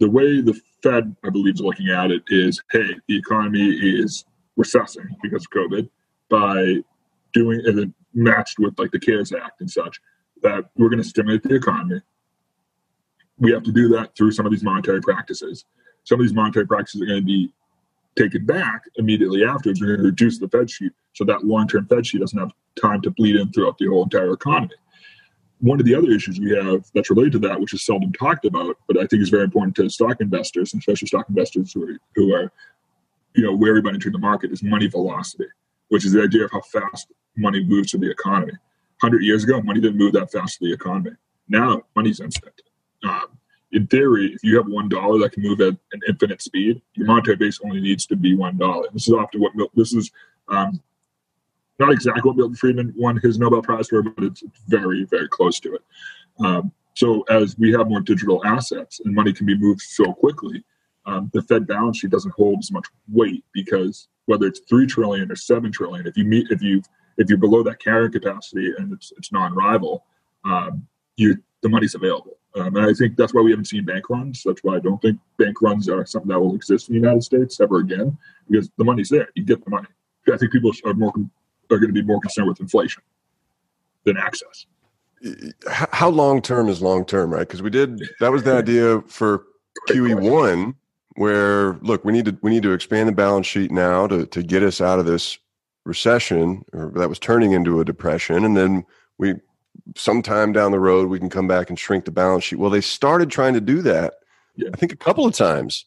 The 0.00 0.10
way 0.10 0.40
the 0.40 0.60
Fed, 0.82 1.14
I 1.24 1.30
believe, 1.30 1.54
is 1.54 1.60
looking 1.60 1.90
at 1.90 2.10
it 2.10 2.22
is, 2.28 2.60
hey, 2.70 2.96
the 3.06 3.16
economy 3.16 3.70
is 3.70 4.24
recessing 4.56 5.08
because 5.22 5.46
of 5.46 5.50
COVID 5.50 5.88
by 6.28 6.82
doing 7.32 7.62
and 7.64 7.78
then 7.78 7.94
matched 8.12 8.58
with 8.58 8.78
like 8.78 8.90
the 8.90 8.98
CARES 8.98 9.32
Act 9.32 9.60
and 9.60 9.70
such, 9.70 10.00
that 10.42 10.64
we're 10.76 10.88
going 10.88 11.02
to 11.02 11.08
stimulate 11.08 11.42
the 11.44 11.54
economy 11.54 12.00
we 13.42 13.52
have 13.52 13.64
to 13.64 13.72
do 13.72 13.88
that 13.88 14.16
through 14.16 14.30
some 14.30 14.46
of 14.46 14.52
these 14.52 14.62
monetary 14.62 15.00
practices. 15.00 15.64
Some 16.04 16.20
of 16.20 16.24
these 16.24 16.34
monetary 16.34 16.66
practices 16.66 17.02
are 17.02 17.06
going 17.06 17.20
to 17.20 17.26
be 17.26 17.52
taken 18.16 18.46
back 18.46 18.84
immediately 18.96 19.44
afterwards. 19.44 19.80
We're 19.80 19.88
going 19.88 19.98
to 19.98 20.04
reduce 20.04 20.38
the 20.38 20.48
Fed 20.48 20.70
sheet 20.70 20.92
so 21.12 21.24
that 21.24 21.44
long 21.44 21.66
term 21.66 21.86
Fed 21.86 22.06
sheet 22.06 22.20
doesn't 22.20 22.38
have 22.38 22.52
time 22.80 23.02
to 23.02 23.10
bleed 23.10 23.34
in 23.34 23.50
throughout 23.52 23.78
the 23.78 23.86
whole 23.86 24.04
entire 24.04 24.32
economy. 24.32 24.74
One 25.58 25.80
of 25.80 25.86
the 25.86 25.94
other 25.94 26.10
issues 26.12 26.38
we 26.38 26.52
have 26.52 26.84
that's 26.94 27.10
related 27.10 27.32
to 27.32 27.38
that, 27.40 27.60
which 27.60 27.74
is 27.74 27.84
seldom 27.84 28.12
talked 28.12 28.44
about, 28.44 28.76
but 28.86 28.96
I 28.96 29.06
think 29.06 29.22
is 29.22 29.28
very 29.28 29.44
important 29.44 29.74
to 29.76 29.90
stock 29.90 30.20
investors, 30.20 30.72
and 30.72 30.80
especially 30.80 31.08
stock 31.08 31.28
investors 31.28 31.72
who 31.72 31.84
are, 31.84 31.98
who 32.14 32.34
are 32.34 32.52
you 33.34 33.42
know, 33.42 33.54
wary 33.54 33.80
about 33.80 33.94
entering 33.94 34.12
the 34.12 34.18
market, 34.18 34.52
is 34.52 34.62
money 34.62 34.86
velocity, 34.86 35.46
which 35.88 36.04
is 36.04 36.12
the 36.12 36.22
idea 36.22 36.44
of 36.44 36.52
how 36.52 36.60
fast 36.60 37.08
money 37.36 37.64
moves 37.64 37.90
through 37.90 38.00
the 38.00 38.10
economy. 38.10 38.52
100 39.00 39.22
years 39.22 39.42
ago, 39.42 39.60
money 39.62 39.80
didn't 39.80 39.98
move 39.98 40.12
that 40.12 40.30
fast 40.30 40.58
through 40.58 40.68
the 40.68 40.74
economy. 40.74 41.10
Now, 41.48 41.82
money's 41.96 42.20
instant 42.20 42.54
um, 43.04 43.26
in 43.72 43.86
theory, 43.86 44.32
if 44.32 44.44
you 44.44 44.56
have 44.56 44.66
one 44.66 44.88
dollar 44.88 45.18
that 45.20 45.32
can 45.32 45.42
move 45.42 45.60
at 45.60 45.74
an 45.92 46.00
infinite 46.08 46.42
speed, 46.42 46.82
your 46.94 47.06
monetary 47.06 47.36
base 47.36 47.58
only 47.64 47.80
needs 47.80 48.06
to 48.06 48.16
be 48.16 48.34
one 48.34 48.58
dollar. 48.58 48.86
This 48.92 49.08
is 49.08 49.14
often 49.14 49.40
what 49.40 49.52
this 49.74 49.92
is 49.92 50.10
um, 50.48 50.80
not 51.78 51.92
exactly 51.92 52.22
what 52.22 52.36
Milton 52.36 52.56
Friedman 52.56 52.94
won 52.96 53.16
his 53.16 53.38
Nobel 53.38 53.62
Prize 53.62 53.88
for, 53.88 54.02
but 54.02 54.24
it's 54.24 54.42
very, 54.68 55.04
very 55.04 55.28
close 55.28 55.58
to 55.60 55.74
it. 55.74 55.82
Um, 56.44 56.72
so 56.94 57.22
as 57.22 57.58
we 57.58 57.72
have 57.72 57.88
more 57.88 58.00
digital 58.00 58.44
assets 58.44 59.00
and 59.00 59.14
money 59.14 59.32
can 59.32 59.46
be 59.46 59.56
moved 59.56 59.80
so 59.80 60.12
quickly, 60.12 60.62
um, 61.06 61.30
the 61.32 61.42
Fed 61.42 61.66
balance 61.66 61.98
sheet 61.98 62.10
doesn't 62.10 62.34
hold 62.34 62.58
as 62.60 62.70
much 62.70 62.86
weight 63.10 63.44
because 63.52 64.08
whether 64.26 64.46
it's 64.46 64.60
three 64.68 64.86
trillion 64.86 65.32
or 65.32 65.36
seven 65.36 65.72
trillion, 65.72 66.06
if 66.06 66.16
you 66.16 66.24
meet 66.24 66.46
if 66.50 66.62
you 66.62 66.82
if 67.18 67.28
you're 67.28 67.38
below 67.38 67.62
that 67.62 67.80
carrying 67.80 68.12
capacity 68.12 68.72
and 68.78 68.92
it's 68.92 69.12
it's 69.16 69.32
non-rival, 69.32 70.04
um, 70.44 70.86
you 71.16 71.36
the 71.62 71.68
money's 71.68 71.94
available. 71.94 72.38
Um, 72.54 72.76
and 72.76 72.86
I 72.86 72.92
think 72.92 73.16
that's 73.16 73.32
why 73.32 73.40
we 73.40 73.50
haven't 73.50 73.66
seen 73.66 73.84
bank 73.84 74.10
runs. 74.10 74.42
That's 74.44 74.62
why 74.62 74.76
I 74.76 74.80
don't 74.80 75.00
think 75.00 75.18
bank 75.38 75.62
runs 75.62 75.88
are 75.88 76.04
something 76.04 76.28
that 76.28 76.40
will 76.40 76.54
exist 76.54 76.88
in 76.88 76.94
the 76.94 77.00
United 77.00 77.22
States 77.22 77.60
ever 77.60 77.78
again 77.78 78.16
because 78.48 78.70
the 78.76 78.84
money's 78.84 79.08
there. 79.08 79.28
You 79.34 79.44
get 79.44 79.64
the 79.64 79.70
money. 79.70 79.88
I 80.32 80.36
think 80.36 80.52
people 80.52 80.70
are 80.84 80.94
more 80.94 81.12
are 81.70 81.78
going 81.78 81.88
to 81.88 81.94
be 81.94 82.02
more 82.02 82.20
concerned 82.20 82.48
with 82.48 82.60
inflation 82.60 83.02
than 84.04 84.16
access. 84.18 84.66
How 85.68 86.10
long 86.10 86.42
term 86.42 86.68
is 86.68 86.82
long 86.82 87.04
term, 87.04 87.32
right? 87.32 87.46
Because 87.46 87.62
we 87.62 87.70
did 87.70 88.02
that 88.20 88.30
was 88.30 88.42
the 88.42 88.54
idea 88.54 89.00
for 89.02 89.44
QE 89.88 90.20
one, 90.20 90.74
where 91.14 91.74
look, 91.82 92.04
we 92.04 92.12
need 92.12 92.26
to 92.26 92.36
we 92.42 92.50
need 92.50 92.64
to 92.64 92.72
expand 92.72 93.08
the 93.08 93.12
balance 93.12 93.46
sheet 93.46 93.70
now 93.70 94.06
to 94.06 94.26
to 94.26 94.42
get 94.42 94.62
us 94.62 94.80
out 94.80 94.98
of 94.98 95.06
this 95.06 95.38
recession 95.84 96.64
or 96.72 96.92
that 96.94 97.08
was 97.08 97.18
turning 97.18 97.52
into 97.52 97.80
a 97.80 97.84
depression 97.84 98.44
and 98.44 98.56
then 98.56 98.84
we 99.18 99.34
sometime 99.96 100.52
down 100.52 100.72
the 100.72 100.80
road 100.80 101.08
we 101.08 101.18
can 101.18 101.30
come 101.30 101.48
back 101.48 101.68
and 101.68 101.78
shrink 101.78 102.04
the 102.04 102.10
balance 102.10 102.44
sheet. 102.44 102.58
Well 102.58 102.70
they 102.70 102.80
started 102.80 103.30
trying 103.30 103.54
to 103.54 103.60
do 103.60 103.82
that 103.82 104.14
yeah. 104.56 104.68
i 104.72 104.76
think 104.76 104.92
a 104.92 104.96
couple 104.96 105.26
of 105.26 105.34
times. 105.34 105.84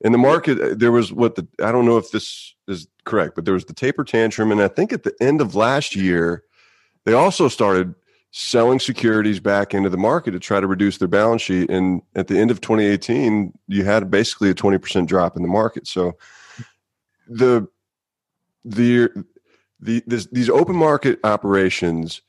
In 0.00 0.12
the 0.12 0.18
market 0.18 0.60
uh, 0.60 0.74
there 0.76 0.92
was 0.92 1.12
what 1.12 1.34
the 1.34 1.46
i 1.62 1.72
don't 1.72 1.84
know 1.84 1.96
if 1.96 2.10
this 2.10 2.54
is 2.68 2.86
correct 3.04 3.34
but 3.34 3.44
there 3.44 3.54
was 3.54 3.64
the 3.64 3.72
taper 3.72 4.04
tantrum 4.04 4.52
and 4.52 4.62
i 4.62 4.68
think 4.68 4.92
at 4.92 5.02
the 5.02 5.14
end 5.20 5.40
of 5.40 5.54
last 5.54 5.96
year 5.96 6.44
they 7.04 7.14
also 7.14 7.48
started 7.48 7.94
selling 8.30 8.78
securities 8.78 9.40
back 9.40 9.72
into 9.72 9.88
the 9.88 9.96
market 9.96 10.32
to 10.32 10.38
try 10.38 10.60
to 10.60 10.66
reduce 10.66 10.98
their 10.98 11.08
balance 11.08 11.42
sheet 11.42 11.70
and 11.70 12.02
at 12.14 12.28
the 12.28 12.38
end 12.38 12.50
of 12.50 12.60
2018 12.60 13.52
you 13.66 13.84
had 13.84 14.10
basically 14.10 14.50
a 14.50 14.54
20% 14.54 15.06
drop 15.06 15.36
in 15.36 15.42
the 15.42 15.48
market. 15.48 15.86
So 15.86 16.16
the 17.26 17.66
the 18.64 19.24
the 19.80 20.02
this, 20.06 20.26
these 20.26 20.50
open 20.50 20.76
market 20.76 21.18
operations 21.24 22.20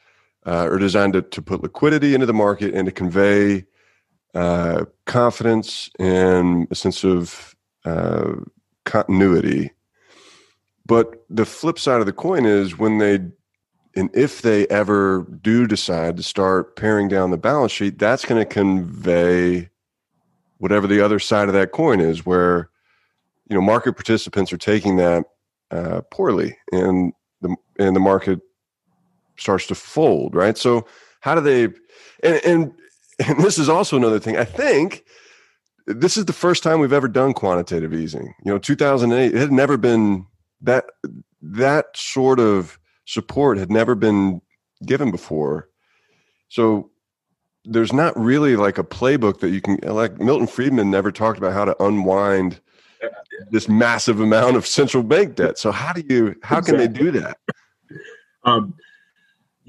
uh, 0.46 0.68
are 0.68 0.78
designed 0.78 1.14
to, 1.14 1.22
to 1.22 1.42
put 1.42 1.62
liquidity 1.62 2.14
into 2.14 2.26
the 2.26 2.34
market 2.34 2.74
and 2.74 2.86
to 2.86 2.92
convey 2.92 3.66
uh, 4.36 4.86
confidence 5.06 5.90
and 6.00 6.68
a 6.72 6.76
sense 6.76 7.04
of 7.04 7.56
uh, 7.86 8.34
continuity. 8.86 9.72
But 10.86 11.24
the 11.30 11.46
flip 11.46 11.78
side 11.78 12.00
of 12.00 12.06
the 12.06 12.14
coin 12.14 12.46
is 12.46 12.78
when 12.78 12.98
they 12.98 13.20
and 13.96 14.10
if 14.16 14.44
they 14.44 14.68
ever 14.68 15.26
do 15.42 15.68
decide 15.68 16.16
to 16.18 16.24
start 16.24 16.76
paring 16.76 17.08
down 17.08 17.32
the 17.32 17.38
balance 17.38 17.72
sheet, 17.72 17.98
that's 17.98 18.24
going 18.24 18.40
to 18.40 18.46
convey 18.46 19.70
whatever 20.60 20.88
the 20.88 21.04
other 21.04 21.20
side 21.20 21.48
of 21.48 21.54
that 21.54 21.72
coin 21.72 22.00
is, 22.00 22.26
where 22.26 22.70
you 23.50 23.56
know 23.56 23.62
market 23.62 23.94
participants 23.94 24.54
are 24.54 24.58
taking 24.58 24.98
that 24.98 25.26
uh, 25.72 26.02
poorly, 26.12 26.56
and 26.72 27.14
the 27.42 27.56
and 27.80 27.96
the 27.96 28.00
market 28.00 28.40
starts 29.40 29.68
to 29.68 29.76
fold, 29.76 30.36
right? 30.36 30.58
So 30.58 30.86
how 31.22 31.36
do 31.36 31.42
they? 31.42 31.64
And, 32.24 32.46
and 32.46 32.74
and 33.28 33.44
this 33.44 33.58
is 33.58 33.70
also 33.70 33.98
another 33.98 34.20
thing. 34.20 34.38
I 34.38 34.46
think 34.46 35.04
this 35.88 36.18
is 36.18 36.26
the 36.26 36.34
first 36.34 36.64
time 36.64 36.80
we've 36.80 36.94
ever 36.94 37.08
done 37.08 37.34
quantitative 37.34 37.94
easing. 37.94 38.34
You 38.46 38.54
know, 38.54 38.60
2008 38.60 39.34
it 39.34 39.40
had 39.40 39.52
never 39.52 39.78
been 39.78 40.26
that 40.62 40.86
that 41.42 41.96
sort 41.96 42.40
of 42.40 42.80
support 43.06 43.58
had 43.58 43.72
never 43.72 43.96
been 43.96 44.42
given 44.86 45.12
before. 45.12 45.70
So 46.50 46.92
there's 47.66 47.94
not 47.94 48.18
really 48.18 48.56
like 48.56 48.78
a 48.78 48.84
playbook 48.84 49.40
that 49.40 49.50
you 49.50 49.62
can 49.62 49.78
like 49.84 50.20
Milton 50.20 50.48
Friedman 50.48 50.90
never 50.90 51.12
talked 51.12 51.38
about 51.38 51.54
how 51.54 51.66
to 51.66 51.84
unwind 51.84 52.62
this 53.52 53.70
massive 53.70 54.20
amount 54.20 54.58
of 54.58 54.66
central 54.66 55.04
bank 55.04 55.36
debt. 55.36 55.58
So 55.58 55.72
how 55.72 55.94
do 55.94 56.04
you 56.08 56.36
how 56.44 56.62
can 56.62 56.78
they 56.78 56.88
do 56.88 57.12
that? 57.12 57.38
Um, 58.44 58.74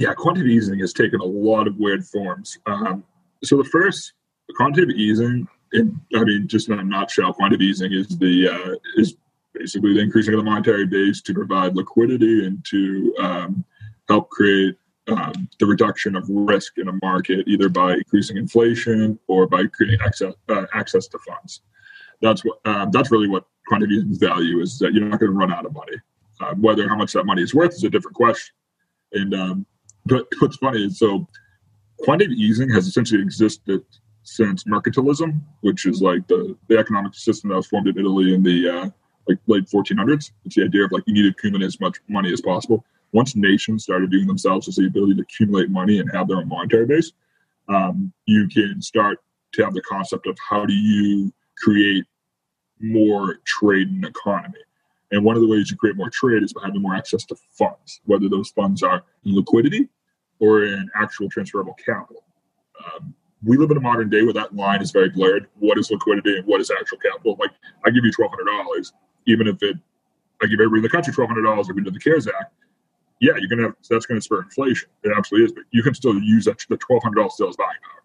yeah, 0.01 0.15
quantitative 0.15 0.51
easing 0.51 0.79
has 0.81 0.93
taken 0.93 1.21
a 1.21 1.25
lot 1.25 1.69
of 1.69 1.77
weird 1.77 2.05
forms. 2.05 2.59
Um, 2.67 3.05
so 3.45 3.57
the 3.57 3.65
first 3.65 4.15
quantitative 4.57 4.97
easing, 4.97 5.47
in, 5.73 6.01
I 6.15 6.25
mean, 6.25 6.49
just 6.49 6.69
in 6.69 6.79
a 6.79 6.83
nutshell, 6.83 7.33
quantitative 7.33 7.63
easing 7.63 7.93
is 7.93 8.09
the 8.19 8.49
uh, 8.49 8.75
is 8.97 9.17
basically 9.55 9.95
the 9.95 10.01
increasing 10.01 10.35
of 10.35 10.41
the 10.41 10.45
monetary 10.45 10.87
base 10.87 11.21
to 11.23 11.35
provide 11.35 11.77
liquidity 11.77 12.47
and 12.47 12.65
to 12.71 13.15
um, 13.21 13.65
help 14.09 14.31
create 14.31 14.77
um, 15.09 15.49
the 15.59 15.67
reduction 15.67 16.17
of 16.17 16.25
risk 16.29 16.79
in 16.79 16.89
a 16.89 16.93
market, 17.03 17.47
either 17.47 17.69
by 17.69 17.95
increasing 17.95 18.37
inflation 18.37 19.19
or 19.29 19.47
by 19.47 19.67
creating 19.67 20.01
access 20.05 20.35
uh, 20.49 20.67
access 20.75 21.07
to 21.07 21.19
funds 21.19 21.63
that's 22.21 22.45
what 22.45 22.59
um, 22.65 22.91
that's 22.91 23.11
really 23.11 23.29
what 23.29 23.45
quantitative 23.67 23.99
easing's 23.99 24.19
value 24.19 24.61
is 24.61 24.79
that 24.79 24.93
you're 24.93 25.05
not 25.05 25.21
going 25.21 25.33
to 25.33 25.39
run 25.39 25.53
out 25.53 25.67
of 25.67 25.73
money. 25.73 25.97
Uh, 26.41 26.55
whether 26.55 26.89
how 26.89 26.97
much 26.97 27.13
that 27.13 27.25
money 27.25 27.43
is 27.43 27.55
worth 27.55 27.75
is 27.75 27.85
a 27.85 27.91
different 27.91 28.17
question. 28.17 28.55
And 29.13 29.35
um, 29.35 29.67
but 30.07 30.27
what's 30.39 30.57
funny 30.57 30.85
is 30.85 30.99
so 30.99 31.27
quantitative 32.01 32.39
easing 32.39 32.69
has 32.71 32.87
essentially 32.87 33.23
existed 33.23 33.85
since 34.23 34.65
mercantilism, 34.65 35.41
which 35.61 35.87
is 35.87 36.01
like 36.03 36.27
the, 36.29 36.57
the 36.69 36.79
economic 36.79 37.15
system 37.15 37.51
that 37.51 37.57
was 37.57 37.67
formed 37.67 37.89
in 37.89 37.99
Italy 37.99 38.35
in 38.35 38.43
the 38.43 38.69
uh, 38.69 38.91
like 39.29 39.39
late 39.47 39.67
1400s. 39.67 40.33
It's 40.45 40.57
the 40.57 40.65
idea 40.65 40.85
of 40.85 40.93
like 40.93 41.03
you 41.07 41.15
need 41.15 41.23
to 41.23 41.31
accumulate 41.31 41.67
as 41.67 41.81
much 41.81 41.99
money 42.09 42.33
as 42.33 42.41
possible. 42.41 42.85
Once 43.13 43.35
nations 43.35 43.85
started 43.85 44.11
doing 44.11 44.27
themselves 44.27 44.69
as 44.69 44.77
the 44.77 44.87
ability 44.87 45.15
to 45.17 45.23
accumulate 45.23 45.69
money 45.69 45.99
and 45.99 46.11
have 46.13 46.29
their 46.29 46.39
own 46.39 46.49
monetary 46.49 46.87
base, 46.87 47.13
um, 47.69 48.13
you 48.27 48.49
can 48.49 48.81
start 48.81 49.19
to 49.53 49.65
have 49.65 49.75
the 49.75 49.83
concept 49.83 50.27
of 50.27 50.37
how 50.49 50.65
do 50.65 50.73
you 50.73 51.33
create 51.59 52.05
more 52.81 53.41
trade 53.45 53.89
and 53.89 54.05
economy. 54.05 54.59
And 55.11 55.25
one 55.25 55.37
of 55.37 55.43
the 55.43 55.49
ways 55.49 55.71
you 55.71 55.77
create 55.77 55.97
more 55.97 56.11
trade 56.11 56.43
is 56.43 56.53
by 56.53 56.63
having 56.65 56.83
more 56.83 56.95
access 56.95 57.25
to 57.27 57.37
funds, 57.53 58.01
whether 58.05 58.29
those 58.29 58.51
funds 58.51 58.83
are 58.83 59.03
in 59.25 59.35
liquidity 59.35 59.89
or 60.39 60.65
in 60.65 60.89
actual 60.95 61.29
transferable 61.29 61.75
capital. 61.85 62.25
Um, 62.85 63.15
we 63.43 63.57
live 63.57 63.71
in 63.71 63.77
a 63.77 63.81
modern 63.81 64.09
day 64.09 64.23
where 64.23 64.33
that 64.35 64.55
line 64.55 64.83
is 64.83 64.91
very 64.91 65.09
blurred. 65.09 65.49
What 65.59 65.79
is 65.79 65.91
liquidity 65.91 66.39
and 66.39 66.47
what 66.47 66.61
is 66.61 66.71
actual 66.71 66.99
capital? 66.99 67.37
Like, 67.41 67.51
I 67.85 67.91
give 67.91 68.05
you 68.05 68.13
twelve 68.13 68.31
hundred 68.31 68.51
dollars, 68.51 68.93
even 69.27 69.47
if 69.47 69.63
it, 69.63 69.77
I 70.43 70.47
give 70.47 70.61
everybody 70.61 70.79
in 70.79 70.83
the 70.83 70.89
country 70.91 71.13
twelve 71.13 71.29
hundred 71.29 71.43
dollars 71.43 71.69
according 71.69 71.85
do 71.85 71.91
the 71.91 72.01
CARES 72.01 72.29
Act. 72.29 72.55
Yeah, 73.21 73.33
you're 73.39 73.49
gonna 73.49 73.69
have 73.69 73.77
that's 73.89 74.07
gonna 74.07 74.21
spur 74.21 74.43
inflation. 74.43 74.89
It 75.03 75.13
absolutely 75.17 75.47
is, 75.47 75.53
but 75.53 75.65
you 75.71 75.83
can 75.83 75.95
still 75.95 76.19
use 76.19 76.45
that. 76.45 76.65
The 76.69 76.77
twelve 76.77 77.03
hundred 77.03 77.17
dollars 77.17 77.35
still 77.35 77.49
is 77.49 77.57
buying 77.57 77.79
power 77.83 78.01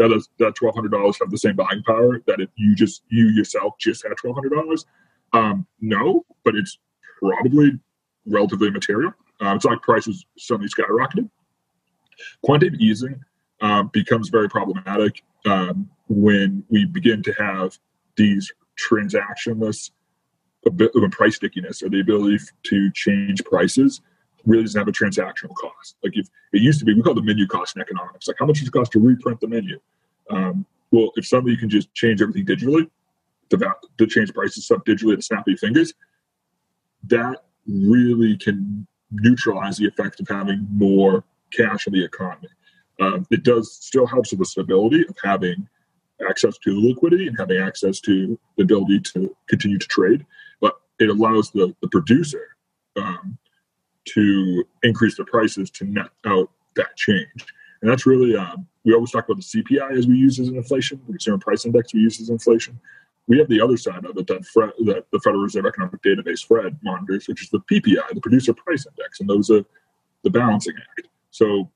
that 0.00 0.12
is 0.12 0.30
that 0.38 0.54
twelve 0.54 0.74
hundred 0.74 0.92
dollars 0.92 1.18
have 1.20 1.30
the 1.30 1.38
same 1.38 1.54
buying 1.54 1.82
power 1.86 2.22
that 2.26 2.40
if 2.40 2.48
you 2.56 2.74
just 2.74 3.02
you 3.10 3.28
yourself 3.28 3.74
just 3.78 4.02
had 4.02 4.16
twelve 4.16 4.34
hundred 4.34 4.50
dollars? 4.50 4.86
Um, 5.32 5.66
no, 5.80 6.24
but 6.44 6.54
it's 6.56 6.78
probably 7.18 7.78
relatively 8.26 8.70
material. 8.70 9.12
Uh, 9.40 9.54
it's 9.54 9.64
like 9.64 9.80
prices 9.82 10.24
suddenly 10.38 10.68
skyrocketed. 10.68 11.28
Quantitative 12.42 12.80
easing 12.80 13.20
uh, 13.60 13.84
becomes 13.84 14.28
very 14.28 14.48
problematic 14.48 15.22
um, 15.46 15.88
when 16.08 16.64
we 16.68 16.84
begin 16.84 17.22
to 17.22 17.32
have 17.32 17.78
these 18.16 18.52
transactionless 18.78 19.90
a 20.66 20.70
bit 20.70 20.90
of 20.94 21.02
a 21.02 21.08
price 21.08 21.36
stickiness 21.36 21.82
or 21.82 21.88
the 21.88 22.00
ability 22.00 22.38
to 22.64 22.90
change 22.92 23.42
prices 23.44 24.00
really 24.46 24.62
doesn't 24.62 24.78
have 24.78 24.88
a 24.88 24.92
transactional 24.92 25.54
cost. 25.54 25.96
Like 26.02 26.16
if 26.16 26.28
it 26.52 26.60
used 26.60 26.78
to 26.80 26.84
be, 26.84 26.94
we 26.94 27.02
call 27.02 27.14
the 27.14 27.22
menu 27.22 27.46
cost 27.46 27.76
in 27.76 27.82
economics. 27.82 28.28
Like 28.28 28.36
how 28.38 28.46
much 28.46 28.58
does 28.58 28.68
it 28.68 28.72
cost 28.72 28.92
to 28.92 29.00
reprint 29.00 29.40
the 29.40 29.48
menu? 29.48 29.80
Um, 30.30 30.66
well, 30.90 31.12
if 31.16 31.26
suddenly 31.26 31.52
you 31.52 31.58
can 31.58 31.70
just 31.70 31.92
change 31.94 32.20
everything 32.20 32.46
digitally, 32.46 32.90
to, 33.50 33.74
to 33.98 34.06
change 34.06 34.32
prices 34.32 34.64
stuff 34.64 34.84
digitally 34.84 35.12
at 35.12 35.18
the 35.18 35.22
snap 35.22 35.40
of 35.40 35.48
your 35.48 35.58
fingers, 35.58 35.94
that 37.04 37.44
really 37.66 38.36
can 38.36 38.86
neutralize 39.10 39.76
the 39.76 39.86
effect 39.86 40.20
of 40.20 40.28
having 40.28 40.66
more 40.70 41.24
cash 41.52 41.86
in 41.86 41.92
the 41.92 42.04
economy. 42.04 42.48
Um, 43.00 43.26
it 43.30 43.42
does 43.42 43.72
still 43.72 44.06
helps 44.06 44.30
with 44.30 44.40
the 44.40 44.44
stability 44.44 45.04
of 45.08 45.16
having 45.22 45.68
access 46.28 46.58
to 46.58 46.88
liquidity 46.88 47.26
and 47.26 47.36
having 47.38 47.58
access 47.58 47.98
to 48.00 48.38
the 48.56 48.62
ability 48.62 49.00
to 49.00 49.34
continue 49.48 49.78
to 49.78 49.86
trade, 49.86 50.24
but 50.60 50.74
it 50.98 51.08
allows 51.08 51.50
the, 51.50 51.74
the 51.80 51.88
producer 51.88 52.56
um, 52.96 53.38
to 54.04 54.64
increase 54.82 55.16
the 55.16 55.24
prices 55.24 55.70
to 55.70 55.84
net 55.84 56.08
out 56.26 56.50
that 56.76 56.94
change. 56.96 57.46
And 57.80 57.90
that's 57.90 58.06
really, 58.06 58.36
um, 58.36 58.66
we 58.84 58.92
always 58.92 59.10
talk 59.10 59.26
about 59.28 59.42
the 59.42 59.62
CPI 59.62 59.96
as 59.96 60.06
we 60.06 60.14
use 60.14 60.38
as 60.38 60.48
an 60.48 60.56
inflation, 60.56 61.00
the 61.06 61.12
consumer 61.12 61.38
price 61.38 61.64
index 61.64 61.94
we 61.94 62.00
use 62.00 62.20
as 62.20 62.28
inflation. 62.28 62.78
We 63.30 63.38
have 63.38 63.48
the 63.48 63.60
other 63.60 63.76
side 63.76 64.04
of 64.04 64.18
it 64.18 64.26
that, 64.26 64.42
that 64.86 65.04
the 65.12 65.20
Federal 65.20 65.44
Reserve 65.44 65.64
Economic 65.64 66.02
Database, 66.02 66.44
FRED, 66.44 66.76
monitors, 66.82 67.28
which 67.28 67.44
is 67.44 67.50
the 67.50 67.60
PPI, 67.60 68.12
the 68.12 68.20
producer 68.20 68.52
price 68.52 68.84
index. 68.88 69.20
And 69.20 69.30
those 69.30 69.48
are 69.50 69.64
the 70.24 70.30
balancing 70.30 70.74
act. 70.76 71.06
So 71.30 71.70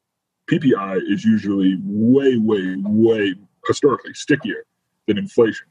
PPI 0.51 1.01
is 1.09 1.25
usually 1.25 1.79
way, 1.85 2.39
way, 2.39 2.75
way 2.85 3.35
historically 3.69 4.15
stickier 4.15 4.67
than 5.07 5.17
inflation 5.17 5.69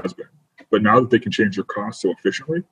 has 0.00 0.12
been. 0.12 0.28
But 0.70 0.82
now 0.82 1.00
that 1.00 1.10
they 1.10 1.18
can 1.18 1.32
change 1.32 1.56
their 1.56 1.64
costs 1.64 2.02
so 2.02 2.12
efficiently, 2.12 2.62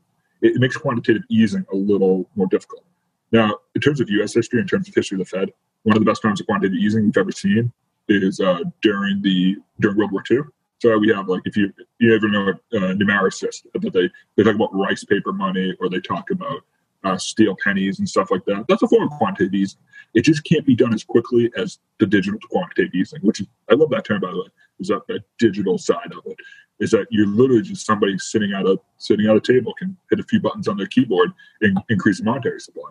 it, 0.41 0.55
it 0.55 0.61
makes 0.61 0.77
quantitative 0.77 1.25
easing 1.29 1.67
a 1.73 1.77
little 1.77 2.31
more 2.37 2.47
difficult. 2.47 2.85
Now, 3.33 3.59
in 3.75 3.81
terms 3.81 4.01
of 4.01 4.09
U.S. 4.11 4.33
history, 4.33 4.61
in 4.61 4.69
terms 4.69 4.89
of 4.89 4.95
history 4.95 5.21
of 5.21 5.29
the 5.29 5.37
Fed, 5.37 5.51
one 5.83 5.97
of 5.97 6.05
the 6.05 6.09
best 6.09 6.23
times 6.23 6.41
of 6.41 6.47
quantitative 6.47 6.79
easing 6.79 7.07
we've 7.07 7.17
ever 7.17 7.33
seen 7.33 7.73
is 8.09 8.39
uh, 8.39 8.61
during 8.81 9.23
the 9.23 9.57
during 9.81 9.99
World 9.99 10.13
War 10.13 10.23
II. 10.31 10.43
So 10.85 10.99
we 10.99 11.09
have 11.15 11.29
like 11.29 11.41
if 11.47 11.57
you 11.57 11.73
you 11.99 12.15
ever 12.15 12.29
know 12.29 12.51
uh, 12.51 12.93
numericist 12.93 13.67
that 13.73 13.93
they 13.93 14.11
they 14.37 14.43
talk 14.43 14.55
about 14.55 14.75
rice 14.75 15.03
paper 15.03 15.33
money 15.33 15.75
or 15.81 15.89
they 15.89 16.01
talk 16.01 16.31
about 16.31 16.61
uh, 17.05 17.17
steel 17.17 17.57
pennies 17.65 18.01
and 18.01 18.09
stuff 18.09 18.31
like 18.31 18.45
that. 18.45 18.67
That's 18.69 18.83
a 18.83 18.89
form 18.89 19.05
of 19.05 19.11
quantitative 19.19 19.55
easing. 19.55 19.81
It 20.13 20.23
just 20.23 20.45
can't 20.45 20.67
be 20.67 20.75
done 20.75 20.93
as 20.93 21.03
quickly 21.03 21.51
as 21.57 21.79
the 22.01 22.07
digital 22.07 22.39
quantitative 22.51 22.95
easing, 22.95 23.21
which 23.23 23.41
is 23.41 23.47
I 23.71 23.75
love 23.75 23.89
that 23.91 24.05
term 24.05 24.21
by 24.21 24.31
the 24.31 24.39
way. 24.39 24.49
Is 24.79 24.89
that 24.89 25.07
that 25.09 25.23
digital 25.39 25.79
side 25.79 26.13
of 26.13 26.23
it? 26.27 26.37
Is 26.81 26.91
that 26.91 27.07
you're 27.11 27.27
literally 27.27 27.63
just 27.63 27.87
somebody 27.87 28.19
sitting 28.19 28.53
at 28.53 28.67
a 28.67 28.79
sitting 28.99 29.27
at 29.27 29.37
a 29.37 29.41
table 29.41 29.73
can 29.79 29.97
hit 30.11 30.21
a 30.21 30.25
few 30.25 30.41
buttons 30.41 30.69
on 30.69 30.77
their 30.77 30.87
keyboard 30.87 31.33
and 31.63 31.79
increase 31.89 32.19
the 32.19 32.25
monetary 32.25 32.61
supply 32.61 32.91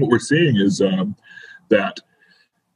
what 0.00 0.10
we're 0.10 0.18
seeing 0.18 0.56
is 0.56 0.80
um, 0.80 1.14
that 1.68 1.98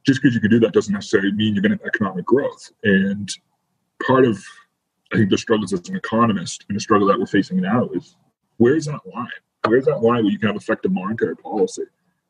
just 0.05 0.21
because 0.21 0.35
you 0.35 0.41
can 0.41 0.51
do 0.51 0.59
that 0.59 0.73
doesn't 0.73 0.93
necessarily 0.93 1.31
mean 1.31 1.53
you're 1.53 1.61
going 1.61 1.77
to 1.77 1.83
have 1.83 1.87
economic 1.87 2.25
growth. 2.25 2.71
And 2.83 3.29
part 4.05 4.25
of, 4.25 4.43
I 5.13 5.17
think, 5.17 5.29
the 5.29 5.37
struggles 5.37 5.73
as 5.73 5.87
an 5.89 5.95
economist 5.95 6.65
and 6.67 6.75
the 6.75 6.81
struggle 6.81 7.07
that 7.07 7.19
we're 7.19 7.25
facing 7.25 7.61
now 7.61 7.89
is 7.93 8.15
where 8.57 8.75
is 8.75 8.85
that 8.85 9.01
line? 9.13 9.29
where's 9.67 9.85
that 9.85 10.01
line 10.01 10.23
where 10.23 10.31
you 10.31 10.39
can 10.39 10.47
have 10.47 10.55
effective 10.55 10.91
monetary 10.91 11.35
policy? 11.35 11.83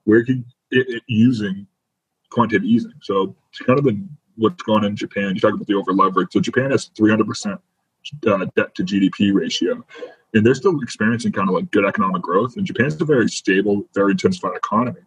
Where 0.05 0.23
can 0.23 0.45
it, 0.71 0.87
it 0.89 1.03
using 1.07 1.67
quantitative 2.29 2.65
easing? 2.65 2.93
So 3.01 3.35
it's 3.49 3.59
kind 3.59 3.79
of 3.79 3.85
the 3.85 4.01
what's 4.37 4.61
going 4.63 4.79
on 4.79 4.91
in 4.91 4.95
Japan. 4.95 5.33
You 5.33 5.41
talk 5.41 5.53
about 5.53 5.67
the 5.67 5.75
over 5.75 5.93
leverage. 5.93 6.29
So 6.31 6.39
Japan 6.39 6.71
has 6.71 6.85
300 6.85 7.27
percent 7.27 7.61
uh, 8.27 8.45
debt 8.55 8.75
to 8.75 8.83
GDP 8.83 9.33
ratio, 9.33 9.83
and 10.33 10.45
they're 10.45 10.55
still 10.55 10.79
experiencing 10.81 11.31
kind 11.31 11.49
of 11.49 11.55
like 11.55 11.71
good 11.71 11.85
economic 11.85 12.21
growth. 12.21 12.57
And 12.57 12.65
Japan's 12.65 12.99
a 13.01 13.05
very 13.05 13.29
stable, 13.29 13.83
very 13.93 14.11
intensified 14.11 14.55
economy. 14.55 15.01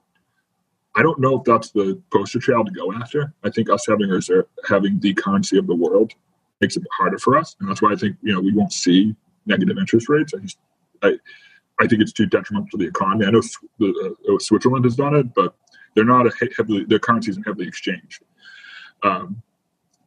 I 0.97 1.03
don't 1.03 1.21
know 1.21 1.38
if 1.38 1.44
that's 1.44 1.71
the 1.71 2.01
poster 2.12 2.40
child 2.40 2.66
to 2.66 2.73
go 2.73 2.92
after. 2.92 3.33
I 3.44 3.51
think 3.51 3.71
us 3.71 3.87
having 3.87 4.09
reserve, 4.09 4.47
having 4.68 4.99
the 4.99 5.14
currency 5.14 5.57
of 5.57 5.66
the 5.66 5.75
world 5.75 6.12
makes 6.61 6.77
it 6.77 6.83
harder 6.97 7.18
for 7.18 7.37
us, 7.37 7.57
and 7.61 7.68
that's 7.68 7.83
why 7.83 7.92
I 7.92 7.97
think 7.97 8.16
you 8.23 8.35
know 8.35 8.40
we 8.40 8.53
won't 8.53 8.73
see 8.73 9.14
negative 9.47 9.79
interest 9.79 10.09
rates. 10.09 10.33
I 10.35 10.40
just 10.40 10.59
I 11.03 11.18
I 11.81 11.87
think 11.87 12.03
it's 12.03 12.12
too 12.12 12.27
detrimental 12.27 12.68
to 12.71 12.77
the 12.77 12.88
economy. 12.88 13.27
I 13.27 13.31
know 13.31 13.42
uh, 13.83 14.38
Switzerland 14.38 14.85
has 14.85 14.97
done 14.97 15.14
it, 15.14 15.35
but 15.35 15.55
they're 15.94 16.05
not 16.05 16.27
a 16.27 16.51
heavily 16.57 16.85
their 16.85 16.99
currency 16.99 17.31
isn't 17.31 17.47
heavily 17.47 17.66
exchanged. 17.66 18.23
Um, 19.03 19.42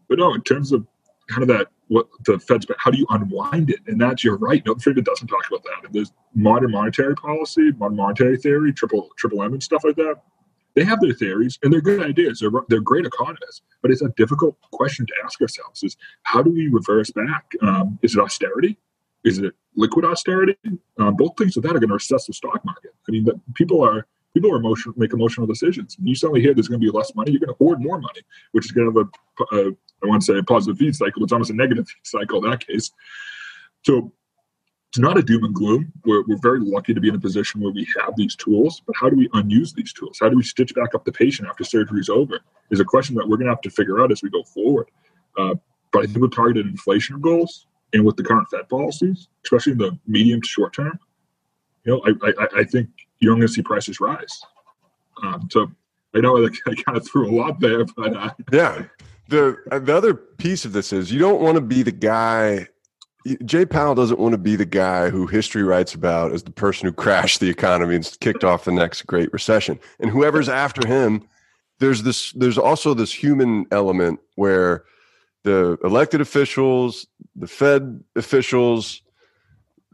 but 0.10 0.20
no, 0.20 0.34
in 0.34 0.42
terms 0.42 0.72
of 0.72 0.86
kind 1.28 1.42
of 1.42 1.48
that 1.50 1.68
what 1.88 2.08
the 2.26 2.40
Fed's 2.40 2.66
how 2.78 2.92
do 2.92 2.98
you 2.98 3.06
unwind 3.10 3.70
it? 3.70 3.80
And 3.88 4.00
that's 4.00 4.24
you're 4.24 4.38
right. 4.38 4.66
No, 4.66 4.74
the 4.74 4.82
Fed 4.82 5.04
doesn't 5.04 5.28
talk 5.28 5.48
about 5.48 5.64
that. 5.64 5.86
And 5.86 5.94
there's 5.94 6.12
modern 6.34 6.72
monetary 6.72 7.16
policy, 7.16 7.72
modern 7.74 7.98
monetary 7.98 8.38
theory, 8.38 8.74
triple 8.74 9.10
triple 9.18 9.44
M 9.44 9.54
and 9.54 9.64
stuff 9.64 9.84
like 9.84 9.96
that 9.96 10.22
they 10.76 10.84
have 10.84 11.02
their 11.02 11.14
theories 11.14 11.60
and 11.64 11.72
they're 11.72 11.82
good 11.82 12.02
ideas. 12.02 12.40
They're, 12.40 12.52
they're 12.70 12.82
great 12.82 13.06
economists, 13.06 13.62
but 13.82 13.92
it's 13.92 14.02
a 14.02 14.10
difficult 14.10 14.56
question 14.72 15.06
to 15.06 15.14
ask 15.24 15.42
ourselves: 15.42 15.84
is 15.84 15.98
how 16.24 16.42
do 16.42 16.50
we 16.50 16.68
reverse 16.68 17.12
back? 17.12 17.54
Um, 17.62 18.00
is 18.02 18.16
it 18.16 18.22
austerity? 18.22 18.78
Is 19.24 19.38
it 19.40 19.54
liquid 19.76 20.06
austerity? 20.06 20.58
Um, 20.98 21.16
both 21.16 21.38
things 21.38 21.58
of 21.58 21.64
that 21.64 21.76
are 21.76 21.80
going 21.80 21.90
to 21.90 21.96
recess 21.96 22.26
the 22.26 22.34
stock 22.34 22.64
market. 22.66 22.92
I 23.08 23.12
mean, 23.12 23.26
the, 23.26 23.40
people 23.54 23.82
are 23.84 24.08
people 24.34 24.52
are 24.54 24.58
emotional, 24.58 24.96
make 24.98 25.14
emotional 25.14 25.46
decisions. 25.46 25.98
You 26.02 26.16
suddenly 26.16 26.42
hear 26.42 26.54
there's 26.54 26.68
going 26.68 26.80
to 26.82 26.86
be 26.86 26.96
less 26.96 27.14
money, 27.16 27.32
you're 27.32 27.40
going 27.40 27.54
to 27.54 27.58
hoard 27.58 27.82
more 27.82 28.00
money, 28.00 28.22
which 28.54 28.66
is 28.66 28.72
going 28.72 28.92
to 28.92 29.00
have 29.00 29.10
a, 29.52 29.58
a 29.58 29.72
I 30.04 30.08
want 30.08 30.22
to 30.22 30.26
say 30.26 30.40
a 30.40 30.44
positive 30.44 30.78
feed 30.78 30.96
cycle. 30.96 31.24
It's 31.24 31.34
almost 31.34 31.52
a 31.52 31.56
negative 31.56 31.88
feed 31.88 32.06
cycle 32.06 32.44
in 32.44 32.50
that 32.50 32.66
case. 32.66 32.92
So 33.84 34.12
it's 34.92 35.00
not 35.00 35.18
a 35.18 35.24
doom 35.24 35.46
and 35.46 35.56
gloom. 35.56 35.90
We're, 36.04 36.24
we're 36.28 36.38
very 36.42 36.60
lucky 36.60 36.94
to 36.94 37.00
be 37.00 37.08
in 37.08 37.16
a 37.16 37.20
position 37.20 37.62
where 37.62 37.72
we 37.72 37.88
have 37.98 38.14
these 38.18 38.36
tools, 38.36 38.82
but 38.86 38.94
how 39.00 39.10
do 39.10 39.16
we 39.16 39.30
unuse 39.30 39.74
these 39.74 39.94
tools? 39.94 40.18
How 40.20 40.28
do 40.28 40.36
we 40.36 40.44
stitch 40.44 40.76
back 40.76 40.94
up 40.94 41.06
the 41.06 41.14
patient 41.14 41.48
after 41.48 41.64
surgery 41.64 42.02
is 42.02 42.10
over? 42.10 42.42
Is 42.72 42.82
a 42.82 42.84
question 42.84 43.16
that 43.16 43.26
we're 43.26 43.38
going 43.38 43.48
to 43.48 43.54
have 43.54 43.62
to 43.62 43.70
figure 43.70 44.02
out 44.02 44.12
as 44.12 44.22
we 44.22 44.30
go 44.30 44.44
forward. 44.44 44.92
Uh, 45.38 45.56
but 45.94 46.04
I 46.04 46.08
think 46.08 46.18
with 46.18 46.34
targeted 46.34 46.66
inflation 46.66 47.22
goals 47.22 47.68
and 47.94 48.06
with 48.06 48.18
the 48.18 48.24
current 48.24 48.50
Fed 48.50 48.68
policies, 48.68 49.30
especially 49.46 49.72
in 49.72 49.78
the 49.78 49.98
medium 50.08 50.42
to 50.42 50.48
short 50.48 50.74
term, 50.74 51.00
you 51.86 51.94
know, 51.94 52.02
I, 52.06 52.28
I, 52.28 52.48
I 52.58 52.64
think 52.66 52.90
you're 53.22 53.34
going 53.34 53.48
to 53.48 53.54
see 53.54 53.62
prices 53.62 54.02
rise. 54.02 54.42
Um, 55.24 55.48
so 55.50 55.72
I 56.14 56.20
know 56.20 56.38
I, 56.38 56.50
I 56.68 56.76
kind 56.76 56.98
of 56.98 57.08
threw 57.08 57.30
a 57.30 57.34
lot 57.34 57.62
there, 57.62 57.86
but 57.86 58.14
uh, 58.14 58.32
yeah. 58.52 58.84
The 59.30 59.56
the 59.70 59.96
other 59.96 60.14
piece 60.14 60.66
of 60.66 60.74
this 60.74 60.92
is 60.92 61.14
you 61.14 61.20
don't 61.20 61.40
want 61.40 61.56
to 61.56 61.62
be 61.62 61.82
the 61.82 61.94
guy 61.94 62.68
Jay 63.46 63.66
Powell 63.66 63.96
doesn't 63.96 64.20
want 64.20 64.34
to 64.34 64.38
be 64.38 64.56
the 64.56 64.66
guy 64.66 65.10
who 65.10 65.28
history 65.28 65.64
writes 65.64 65.94
about 65.94 66.32
as 66.32 66.44
the 66.44 66.52
person 66.52 66.88
who 66.88 66.94
crashed 66.94 67.40
the 67.40 67.50
economy 67.50 67.96
and 67.96 68.18
kicked 68.20 68.44
off 68.44 68.66
the 68.66 68.72
next 68.72 69.04
great 69.04 69.32
recession. 69.32 69.80
And 70.00 70.10
whoever's 70.10 70.50
after 70.50 70.88
him, 70.88 71.28
there's 71.80 72.04
this 72.04 72.32
there's 72.34 72.58
also 72.58 72.94
this 72.94 73.14
human 73.14 73.66
element 73.72 74.20
where 74.36 74.86
the 75.44 75.78
elected 75.84 76.22
officials, 76.22 77.08
the 77.36 77.48
Fed 77.48 78.04
officials, 78.16 79.02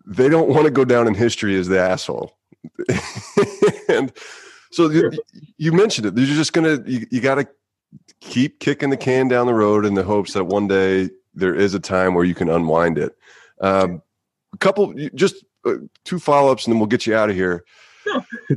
they 0.05 0.29
don't 0.29 0.49
want 0.49 0.65
to 0.65 0.71
go 0.71 0.85
down 0.85 1.07
in 1.07 1.13
history 1.13 1.57
as 1.57 1.67
the 1.67 1.79
asshole. 1.79 2.37
and 3.89 4.11
so 4.71 4.89
you, 4.89 5.11
you, 5.57 5.71
mentioned 5.71 6.05
it. 6.07 6.17
You're 6.17 6.27
just 6.27 6.53
gonna 6.53 6.81
you, 6.85 7.07
you 7.09 7.21
got 7.21 7.35
to 7.35 7.47
keep 8.19 8.59
kicking 8.59 8.89
the 8.89 8.97
can 8.97 9.27
down 9.27 9.47
the 9.47 9.53
road 9.53 9.85
in 9.85 9.93
the 9.93 10.03
hopes 10.03 10.33
that 10.33 10.45
one 10.45 10.67
day 10.67 11.09
there 11.37 11.55
is 11.55 11.73
a 11.73 11.79
time 11.79 12.13
where 12.13 12.25
you 12.25 12.35
can 12.35 12.49
unwind 12.49 12.97
it. 12.97 13.15
Um, 13.61 14.01
a 14.53 14.57
couple, 14.57 14.93
just 15.15 15.45
uh, 15.65 15.75
two 16.03 16.19
follow 16.19 16.51
ups, 16.51 16.65
and 16.65 16.73
then 16.73 16.79
we'll 16.79 16.87
get 16.87 17.05
you 17.05 17.15
out 17.15 17.29
of 17.29 17.35
here. 17.35 17.63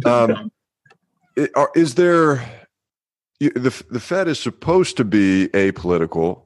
Um, 0.07 0.53
is 1.75 1.97
there 1.97 2.49
the 3.41 3.85
the 3.91 4.01
Fed 4.01 4.29
is 4.29 4.39
supposed 4.39 4.97
to 4.99 5.05
be 5.05 5.49
apolitical? 5.53 6.43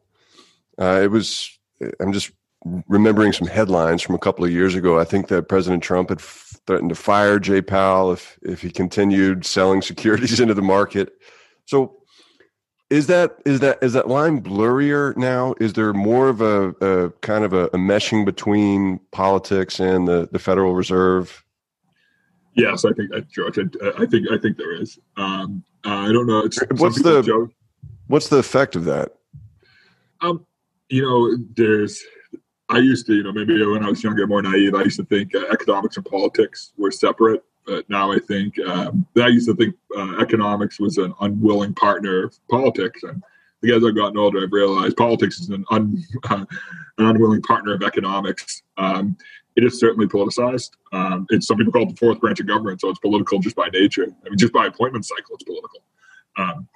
Uh, 0.80 1.00
it 1.02 1.10
was. 1.10 1.50
I'm 2.00 2.12
just 2.12 2.30
remembering 2.88 3.32
some 3.32 3.46
headlines 3.46 4.00
from 4.00 4.14
a 4.14 4.18
couple 4.18 4.44
of 4.44 4.50
years 4.50 4.74
ago. 4.74 4.98
I 4.98 5.04
think 5.04 5.28
that 5.28 5.48
President 5.48 5.82
Trump 5.82 6.08
had 6.08 6.20
threatened 6.20 6.88
to 6.88 6.94
fire 6.94 7.38
Jay 7.38 7.60
Powell 7.60 8.12
if 8.12 8.38
if 8.42 8.62
he 8.62 8.70
continued 8.70 9.44
selling 9.44 9.82
securities 9.82 10.40
into 10.40 10.54
the 10.54 10.62
market. 10.62 11.12
So 11.66 12.03
is 12.90 13.06
that 13.06 13.38
is 13.44 13.60
that 13.60 13.82
is 13.82 13.94
that 13.94 14.08
line 14.08 14.42
blurrier 14.42 15.16
now? 15.16 15.54
Is 15.58 15.72
there 15.72 15.92
more 15.92 16.28
of 16.28 16.40
a, 16.40 16.68
a 16.80 17.10
kind 17.22 17.44
of 17.44 17.52
a, 17.52 17.66
a, 17.66 17.78
meshing 17.78 18.24
between 18.24 19.00
politics 19.10 19.80
and 19.80 20.06
the, 20.06 20.28
the 20.30 20.38
Federal 20.38 20.74
Reserve? 20.74 21.44
Yes, 22.54 22.84
I 22.84 22.92
think 22.92 23.10
that 23.10 23.30
George. 23.30 23.58
I, 23.58 24.02
I 24.02 24.06
think 24.06 24.30
I 24.30 24.38
think 24.38 24.58
there 24.58 24.80
is. 24.80 24.98
Um, 25.16 25.64
uh, 25.84 25.90
I 25.90 26.12
don't 26.12 26.26
know. 26.26 26.40
It's, 26.40 26.58
what's 26.76 27.02
the 27.02 27.22
joke. 27.22 27.50
what's 28.06 28.28
the 28.28 28.38
effect 28.38 28.76
of 28.76 28.84
that? 28.84 29.14
Um, 30.20 30.46
you 30.88 31.02
know, 31.02 31.36
there's. 31.56 32.02
I 32.70 32.78
used 32.78 33.06
to, 33.06 33.14
you 33.14 33.22
know, 33.22 33.32
maybe 33.32 33.64
when 33.66 33.84
I 33.84 33.88
was 33.88 34.02
younger, 34.02 34.26
more 34.26 34.40
naive. 34.40 34.74
I 34.74 34.82
used 34.84 34.96
to 34.96 35.04
think 35.04 35.34
uh, 35.34 35.44
economics 35.52 35.96
and 35.96 36.06
politics 36.06 36.72
were 36.78 36.90
separate 36.90 37.44
but 37.66 37.88
now 37.88 38.12
I 38.12 38.18
think 38.18 38.58
um, 38.60 39.06
I 39.16 39.28
used 39.28 39.48
to 39.48 39.54
think 39.54 39.74
uh, 39.96 40.18
economics 40.20 40.78
was 40.78 40.98
an 40.98 41.14
unwilling 41.20 41.74
partner 41.74 42.24
of 42.24 42.38
politics, 42.48 43.02
and 43.02 43.22
as 43.64 43.84
I've 43.84 43.96
gotten 43.96 44.18
older, 44.18 44.42
I've 44.42 44.52
realized 44.52 44.96
politics 44.96 45.40
is 45.40 45.48
an, 45.48 45.64
un, 45.70 46.02
uh, 46.30 46.44
an 46.98 47.06
unwilling 47.06 47.42
partner 47.42 47.74
of 47.74 47.82
economics. 47.82 48.62
Um, 48.76 49.16
it 49.56 49.64
is 49.64 49.78
certainly 49.78 50.06
politicized. 50.06 50.72
Um, 50.92 51.26
it's 51.30 51.46
some 51.46 51.56
people 51.56 51.72
call 51.72 51.82
it 51.82 51.90
the 51.90 51.96
fourth 51.96 52.20
branch 52.20 52.40
of 52.40 52.46
government, 52.46 52.80
so 52.80 52.90
it's 52.90 52.98
political 52.98 53.38
just 53.38 53.56
by 53.56 53.68
nature. 53.68 54.06
I 54.24 54.28
mean, 54.28 54.38
just 54.38 54.52
by 54.52 54.66
appointment 54.66 55.06
cycle, 55.06 55.34
it's 55.34 55.44
political. 55.44 55.80
Um, 56.36 56.68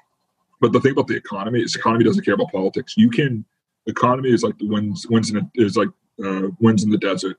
but 0.61 0.73
the 0.73 0.81
thing 0.81 0.93
about 0.93 1.09
the 1.09 1.17
economy 1.17 1.61
is, 1.61 1.73
the 1.73 1.81
economy 1.81 2.05
doesn't 2.05 2.25
care 2.25 2.35
about 2.35 2.53
politics. 2.53 2.95
You 2.97 3.11
can, 3.11 3.45
economy 3.87 4.31
is 4.31 4.43
like 4.43 4.59
the 4.59 4.69
winds, 4.69 5.07
winds 5.09 5.31
in 5.31 5.51
is 5.55 5.77
like 5.77 5.89
uh, 6.25 6.49
winds 6.61 6.85
in 6.85 6.91
the 6.91 6.99
desert 6.99 7.39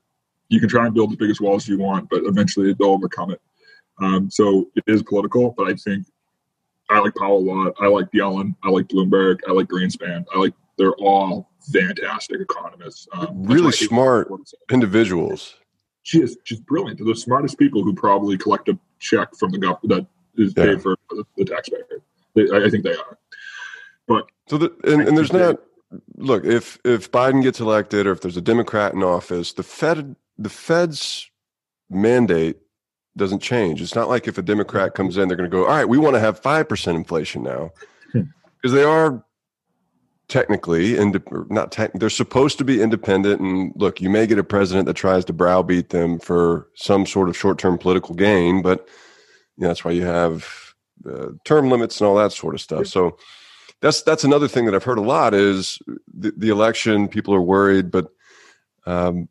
you 0.50 0.60
can 0.60 0.68
try 0.68 0.84
and 0.84 0.94
build 0.94 1.12
the 1.12 1.16
biggest 1.16 1.40
walls 1.40 1.66
you 1.66 1.78
want, 1.78 2.10
but 2.10 2.24
eventually 2.24 2.74
they'll 2.74 2.88
overcome 2.88 3.30
it. 3.30 3.40
Um, 4.02 4.30
so 4.30 4.68
it 4.74 4.84
is 4.86 5.02
political, 5.02 5.54
but 5.56 5.68
I 5.68 5.74
think 5.74 6.06
I 6.90 6.98
like 6.98 7.14
Powell 7.14 7.38
a 7.38 7.46
lot. 7.46 7.74
I 7.80 7.86
like 7.86 8.10
Yellen. 8.10 8.54
I 8.64 8.68
like 8.68 8.88
Bloomberg. 8.88 9.38
I 9.48 9.52
like 9.52 9.68
Greenspan. 9.68 10.24
I 10.34 10.38
like 10.38 10.54
they're 10.76 10.94
all 10.94 11.50
fantastic 11.72 12.40
economists. 12.40 13.06
Um, 13.12 13.44
really 13.44 13.70
smart 13.70 14.30
individuals. 14.70 15.54
She 16.02 16.20
is 16.20 16.36
just 16.44 16.66
brilliant. 16.66 16.98
They're 16.98 17.06
the 17.06 17.14
smartest 17.14 17.58
people 17.58 17.84
who 17.84 17.94
probably 17.94 18.36
collect 18.36 18.68
a 18.68 18.78
check 18.98 19.36
from 19.36 19.50
the 19.52 19.58
government 19.58 20.08
that 20.36 20.42
is 20.42 20.54
paid 20.54 20.82
for 20.82 20.96
the, 21.10 21.24
the 21.36 21.44
taxpayer. 21.44 21.84
They, 22.34 22.42
I, 22.50 22.64
I 22.64 22.70
think 22.70 22.84
they 22.84 22.94
are. 22.94 23.18
But 24.08 24.26
so 24.48 24.58
the, 24.58 24.74
and, 24.84 25.06
and 25.06 25.16
there's 25.16 25.32
not 25.32 25.60
look 26.16 26.44
if 26.44 26.78
if 26.84 27.10
Biden 27.10 27.42
gets 27.42 27.60
elected 27.60 28.06
or 28.06 28.12
if 28.12 28.20
there's 28.20 28.36
a 28.36 28.42
Democrat 28.42 28.94
in 28.94 29.02
office, 29.02 29.52
the 29.52 29.62
Fed 29.62 30.16
the 30.38 30.48
Fed's 30.48 31.30
mandate 31.90 32.56
doesn't 33.16 33.40
change. 33.40 33.82
It's 33.82 33.94
not 33.94 34.08
like 34.08 34.28
if 34.28 34.38
a 34.38 34.42
Democrat 34.42 34.94
comes 34.94 35.16
in, 35.16 35.28
they're 35.28 35.36
going 35.36 35.50
to 35.50 35.54
go, 35.54 35.64
all 35.64 35.76
right, 35.76 35.88
we 35.88 35.98
want 35.98 36.14
to 36.14 36.20
have 36.20 36.40
5% 36.40 36.94
inflation 36.94 37.42
now. 37.42 37.70
Because 38.12 38.70
hmm. 38.70 38.74
they 38.74 38.84
are 38.84 39.24
technically, 40.28 40.96
and 40.96 41.20
not 41.50 41.72
tech, 41.72 41.90
they're 41.94 42.08
supposed 42.08 42.56
to 42.58 42.64
be 42.64 42.80
independent. 42.80 43.40
And 43.40 43.72
look, 43.76 44.00
you 44.00 44.08
may 44.08 44.26
get 44.26 44.38
a 44.38 44.44
president 44.44 44.86
that 44.86 44.94
tries 44.94 45.24
to 45.26 45.32
browbeat 45.32 45.90
them 45.90 46.18
for 46.18 46.68
some 46.74 47.04
sort 47.04 47.28
of 47.28 47.36
short 47.36 47.58
term 47.58 47.76
political 47.76 48.14
gain, 48.14 48.62
but 48.62 48.88
you 49.56 49.62
know, 49.62 49.68
that's 49.68 49.84
why 49.84 49.90
you 49.90 50.06
have 50.06 50.74
uh, 51.04 51.28
term 51.44 51.68
limits 51.68 52.00
and 52.00 52.08
all 52.08 52.16
that 52.16 52.32
sort 52.32 52.54
of 52.54 52.60
stuff. 52.60 52.86
So 52.86 53.18
that's 53.80 54.02
that's 54.02 54.24
another 54.24 54.48
thing 54.48 54.66
that 54.66 54.74
I've 54.74 54.84
heard 54.84 54.98
a 54.98 55.02
lot 55.02 55.34
is 55.34 55.78
the, 56.12 56.32
the 56.36 56.48
election. 56.50 57.08
People 57.08 57.34
are 57.34 57.42
worried, 57.42 57.90
but 57.90 58.08
um, 58.86 59.28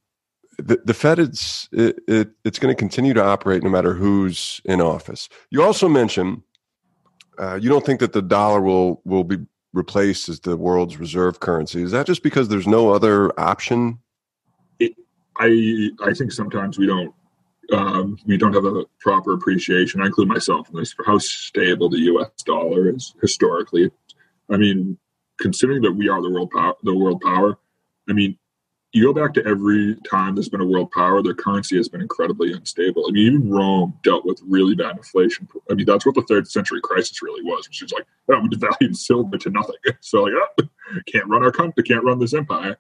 the, 0.58 0.82
the 0.84 0.94
Fed 0.94 1.20
is 1.20 1.70
it, 1.72 2.00
it, 2.08 2.30
it's 2.44 2.60
going 2.60 2.74
to 2.74 2.78
continue 2.78 3.14
to 3.14 3.24
operate 3.24 3.64
no 3.64 3.70
matter 3.70 3.94
who's 3.94 4.62
in 4.66 4.82
office. 4.82 5.30
You 5.50 5.64
also 5.64 5.88
mentioned 5.88 6.42
uh, 7.38 7.56
you 7.62 7.70
don't 7.70 7.86
think 7.86 8.00
that 8.02 8.14
the 8.14 8.22
dollar 8.22 8.62
will 8.62 9.02
will 9.06 9.24
be 9.24 9.38
replaced 9.74 10.30
as 10.30 10.40
the 10.42 10.58
world's 10.58 10.98
reserve 10.98 11.40
currency. 11.40 11.82
Is 11.82 11.92
that 11.92 12.06
just 12.06 12.24
because 12.24 12.50
there's 12.50 12.68
no 12.68 12.92
other 12.92 13.38
option? 13.40 14.00
It, 14.80 14.94
I 15.38 15.92
I 16.04 16.14
think 16.14 16.32
sometimes 16.32 16.78
we 16.78 16.86
don't 16.86 17.14
um, 17.72 18.18
we 18.26 18.36
don't 18.36 18.54
have 18.54 18.66
a 18.66 18.86
proper 19.00 19.34
appreciation. 19.34 20.02
I 20.02 20.08
include 20.08 20.28
myself 20.28 20.70
in 20.70 20.76
this 20.76 20.92
for 20.92 21.06
how 21.06 21.18
stable 21.20 21.90
the 21.90 22.00
U.S. 22.00 22.30
dollar 22.44 22.94
is 22.94 23.14
historically. 23.22 23.92
I 24.52 24.58
mean, 24.58 24.98
considering 25.40 25.82
that 25.84 25.92
we 25.92 26.10
are 26.10 26.22
the 26.22 26.30
world 26.30 26.52
power, 26.52 26.74
the 26.84 26.96
world 26.96 27.22
power. 27.22 27.58
I 28.10 28.14
mean, 28.14 28.38
you 28.92 29.04
go 29.04 29.14
back 29.14 29.36
to 29.36 29.46
every 29.46 29.96
time 30.10 30.34
there's 30.34 30.50
been 30.50 30.62
a 30.62 30.66
world 30.66 30.90
power, 30.92 31.22
their 31.22 31.36
currency 31.36 31.78
has 31.78 31.88
been 31.88 32.02
incredibly 32.02 32.54
unstable. 32.54 33.06
I 33.08 33.12
mean, 33.12 33.28
even 33.28 33.52
Rome 33.52 33.94
dealt 34.04 34.26
with 34.26 34.42
really 34.48 34.74
bad 34.74 34.98
inflation. 34.98 35.48
I 35.70 35.76
mean, 35.76 35.86
that's 35.86 36.06
what 36.06 36.16
the 36.16 36.24
third 36.24 36.48
century 36.48 36.82
crisis 36.82 37.22
really 37.22 37.44
was, 37.44 37.68
which 37.68 37.84
is 37.84 37.92
like, 37.92 38.06
oh, 38.32 38.40
we 38.40 38.50
devalued 38.50 38.96
silver 38.96 39.38
to 39.38 39.50
nothing. 39.50 39.76
So 40.02 40.24
like, 40.24 40.34
oh, 40.34 40.64
can't 41.06 41.28
run 41.28 41.44
our 41.44 41.52
country, 41.52 41.84
can't 41.84 42.04
run 42.04 42.20
this 42.20 42.34
empire. 42.34 42.78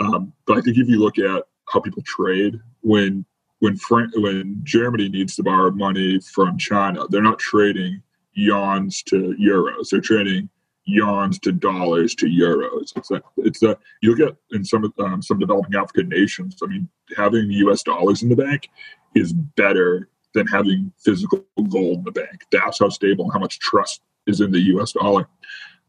Um, 0.00 0.32
but 0.46 0.58
I 0.58 0.60
think 0.62 0.78
if 0.78 0.88
you 0.88 0.98
look 0.98 1.18
at 1.18 1.44
how 1.68 1.80
people 1.80 2.02
trade 2.02 2.58
when 2.80 3.24
when 3.60 3.78
when 4.14 4.60
Germany 4.62 5.08
needs 5.08 5.36
to 5.36 5.42
borrow 5.42 5.70
money 5.70 6.20
from 6.20 6.58
China, 6.58 7.06
they're 7.08 7.22
not 7.22 7.38
trading 7.38 8.02
yuans 8.36 9.02
to 9.04 9.34
euros. 9.40 9.90
They're 9.90 10.00
trading 10.00 10.48
yuans 10.88 11.40
to 11.40 11.52
dollars 11.52 12.14
to 12.16 12.26
euros. 12.26 12.92
It's 12.96 13.10
a, 13.10 13.22
it's 13.38 13.62
a 13.62 13.78
you 14.02 14.14
look 14.14 14.28
at 14.28 14.36
in 14.56 14.64
some 14.64 14.92
um, 14.98 15.22
some 15.22 15.38
developing 15.38 15.74
African 15.74 16.08
nations. 16.08 16.58
I 16.62 16.66
mean, 16.66 16.88
having 17.16 17.50
U.S. 17.50 17.82
dollars 17.82 18.22
in 18.22 18.28
the 18.28 18.36
bank 18.36 18.68
is 19.14 19.32
better 19.32 20.08
than 20.34 20.46
having 20.46 20.92
physical 20.98 21.44
gold 21.68 21.98
in 21.98 22.04
the 22.04 22.12
bank. 22.12 22.44
That's 22.50 22.80
how 22.80 22.88
stable 22.88 23.24
and 23.24 23.32
how 23.32 23.38
much 23.38 23.58
trust 23.60 24.02
is 24.26 24.40
in 24.40 24.50
the 24.50 24.60
U.S. 24.60 24.92
dollar. 24.92 25.28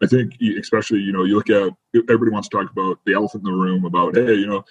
I 0.04 0.08
think, 0.08 0.34
especially 0.60 1.00
you 1.00 1.14
know, 1.14 1.24
you 1.24 1.36
look 1.36 1.50
at 1.50 1.74
everybody 2.10 2.32
wants 2.32 2.50
to 2.50 2.58
talk 2.58 2.72
about 2.72 3.00
the 3.06 3.14
elephant 3.14 3.46
in 3.46 3.52
the 3.52 3.58
room 3.58 3.86
about 3.86 4.16
hey, 4.16 4.34
you 4.36 4.48
know, 4.48 4.66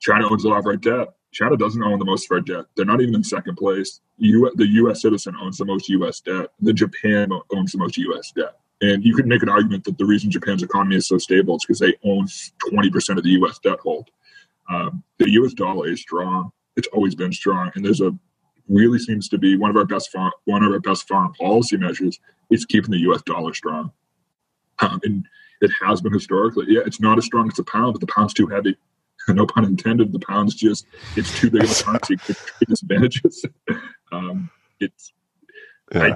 China 0.00 0.30
owns 0.30 0.44
a 0.44 0.48
lot 0.48 0.58
of 0.58 0.66
our 0.66 0.76
debt. 0.76 1.08
China 1.32 1.56
doesn't 1.56 1.82
own 1.82 1.98
the 1.98 2.04
most 2.04 2.30
of 2.30 2.34
our 2.34 2.40
debt. 2.40 2.64
They're 2.76 2.86
not 2.86 3.02
even 3.02 3.14
in 3.14 3.24
second 3.24 3.56
place. 3.56 4.00
U- 4.18 4.52
the 4.54 4.66
U.S. 4.66 5.02
citizen 5.02 5.36
owns 5.40 5.58
the 5.58 5.64
most 5.64 5.88
U.S. 5.90 6.20
debt. 6.20 6.50
The 6.60 6.72
Japan 6.72 7.30
owns 7.54 7.72
the 7.72 7.78
most 7.78 7.96
U.S. 7.98 8.32
debt. 8.34 8.56
And 8.80 9.04
you 9.04 9.14
could 9.14 9.26
make 9.26 9.42
an 9.42 9.48
argument 9.48 9.84
that 9.84 9.96
the 9.96 10.04
reason 10.04 10.30
Japan's 10.30 10.62
economy 10.62 10.96
is 10.96 11.08
so 11.08 11.18
stable 11.18 11.56
is 11.56 11.64
because 11.64 11.78
they 11.78 11.94
own 12.04 12.26
20% 12.26 13.16
of 13.16 13.22
the 13.22 13.30
U.S. 13.30 13.58
debt 13.58 13.78
hold. 13.80 14.10
Um, 14.68 15.02
the 15.18 15.30
U.S. 15.32 15.54
dollar 15.54 15.88
is 15.88 16.00
strong. 16.00 16.50
It's 16.76 16.88
always 16.88 17.14
been 17.14 17.32
strong, 17.32 17.70
and 17.74 17.84
there's 17.84 18.02
a 18.02 18.12
really 18.68 18.98
seems 18.98 19.28
to 19.28 19.38
be 19.38 19.56
one 19.56 19.70
of 19.70 19.76
our 19.76 19.84
best 19.84 20.10
foreign, 20.10 20.32
one 20.44 20.62
of 20.62 20.72
our 20.72 20.80
best 20.80 21.06
foreign 21.06 21.32
policy 21.34 21.76
measures 21.76 22.18
is 22.50 22.64
keeping 22.64 22.90
the 22.90 22.98
U.S. 23.00 23.22
dollar 23.22 23.54
strong. 23.54 23.92
Um, 24.80 25.00
and 25.04 25.26
it 25.60 25.70
has 25.82 26.00
been 26.00 26.12
historically. 26.12 26.66
Yeah, 26.68 26.82
it's 26.84 27.00
not 27.00 27.16
as 27.16 27.24
strong 27.24 27.48
as 27.48 27.54
the 27.54 27.64
pound, 27.64 27.94
but 27.94 28.00
the 28.00 28.12
pound's 28.12 28.34
too 28.34 28.46
heavy. 28.46 28.76
no 29.28 29.46
pun 29.46 29.64
intended. 29.64 30.12
The 30.12 30.18
pound's 30.18 30.54
just 30.54 30.86
it's 31.16 31.38
too 31.38 31.50
big 31.50 31.64
of 31.64 31.70
a 31.70 31.82
currency 31.82 32.16
to 32.16 32.36
disadvantages. 32.66 33.44
um, 34.12 34.50
it's 34.80 35.12
yeah. 35.94 36.02
I, 36.02 36.10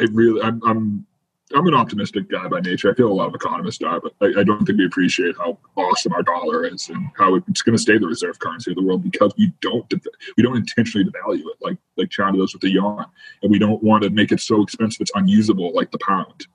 I 0.00 0.06
really 0.12 0.42
I'm, 0.42 0.60
I'm 0.64 1.06
I'm 1.54 1.66
an 1.66 1.74
optimistic 1.74 2.28
guy 2.28 2.48
by 2.48 2.60
nature. 2.60 2.90
I 2.90 2.94
feel 2.94 3.10
a 3.10 3.14
lot 3.14 3.28
of 3.28 3.34
economists 3.34 3.82
are, 3.82 4.00
but 4.00 4.12
I, 4.20 4.40
I 4.40 4.44
don't 4.44 4.64
think 4.64 4.78
we 4.78 4.86
appreciate 4.86 5.36
how 5.36 5.58
awesome 5.76 6.12
our 6.12 6.22
dollar 6.22 6.66
is 6.66 6.88
and 6.88 7.08
how 7.16 7.36
it's 7.36 7.62
going 7.62 7.76
to 7.76 7.82
stay 7.82 7.96
the 7.96 8.06
reserve 8.06 8.38
currency 8.40 8.72
of 8.72 8.76
the 8.76 8.82
world 8.82 9.04
because 9.04 9.32
we 9.38 9.52
don't 9.60 9.92
we 10.36 10.42
don't 10.42 10.56
intentionally 10.56 11.08
devalue 11.08 11.40
it 11.40 11.56
like 11.60 11.78
like 11.96 12.10
China 12.10 12.38
does 12.38 12.52
with 12.52 12.62
the 12.62 12.70
yuan, 12.70 13.06
and 13.42 13.52
we 13.52 13.58
don't 13.58 13.82
want 13.82 14.02
to 14.02 14.10
make 14.10 14.32
it 14.32 14.40
so 14.40 14.62
expensive 14.62 15.00
it's 15.00 15.12
unusable 15.14 15.72
like 15.74 15.90
the 15.90 15.98
pound. 15.98 16.46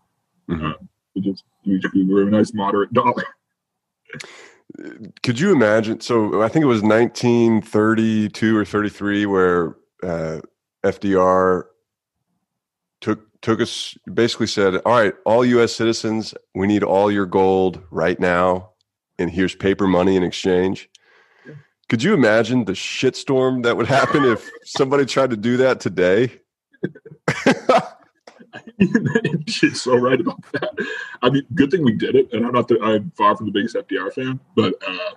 Mm-hmm. 0.50 0.66
Uh, 0.66 0.74
we 1.16 1.22
just 1.22 1.44
we, 1.66 2.06
we're 2.06 2.28
a 2.28 2.32
nice 2.32 2.54
moderate 2.54 2.94
dollar. 2.94 3.26
Could 5.24 5.40
you 5.40 5.52
imagine? 5.52 6.02
So 6.02 6.42
I 6.42 6.48
think 6.48 6.64
it 6.64 6.68
was 6.68 6.82
1932 6.82 8.58
or 8.58 8.66
33 8.66 9.26
where 9.26 9.76
uh, 10.04 10.40
FDR 10.84 11.64
took 13.42 13.62
us 13.62 13.98
basically 14.14 14.48
said, 14.48 14.76
"All 14.86 14.94
right, 14.94 15.14
all 15.26 15.46
U.S. 15.46 15.76
citizens, 15.76 16.34
we 16.56 16.68
need 16.68 16.84
all 16.84 17.12
your 17.12 17.26
gold 17.26 17.82
right 17.92 18.20
now, 18.20 18.72
and 19.18 19.30
here's 19.30 19.56
paper 19.56 19.88
money 19.88 20.16
in 20.16 20.24
exchange." 20.24 20.90
Could 21.90 22.04
you 22.04 22.14
imagine 22.14 22.66
the 22.66 22.74
shitstorm 22.74 23.64
that 23.64 23.76
would 23.76 23.88
happen 23.88 24.24
if 24.24 24.48
somebody 24.64 25.06
tried 25.06 25.32
to 25.32 25.38
do 25.38 25.58
that 25.58 25.80
today? 25.80 26.40
She's 29.48 29.82
so 29.82 29.96
right 29.96 30.20
about 30.20 30.40
that. 30.54 30.72
I 31.22 31.30
mean, 31.32 31.44
good 31.56 31.72
thing 31.72 31.84
we 31.84 31.94
did 31.94 32.16
it, 32.16 32.32
and 32.32 32.46
I'm 32.46 32.54
not. 32.54 32.68
The, 32.68 32.80
I'm 32.82 33.12
far 33.18 33.36
from 33.36 33.48
the 33.48 33.52
biggest 33.52 33.76
FDR 33.76 34.14
fan, 34.14 34.40
but 34.56 34.76
uh, 34.88 35.16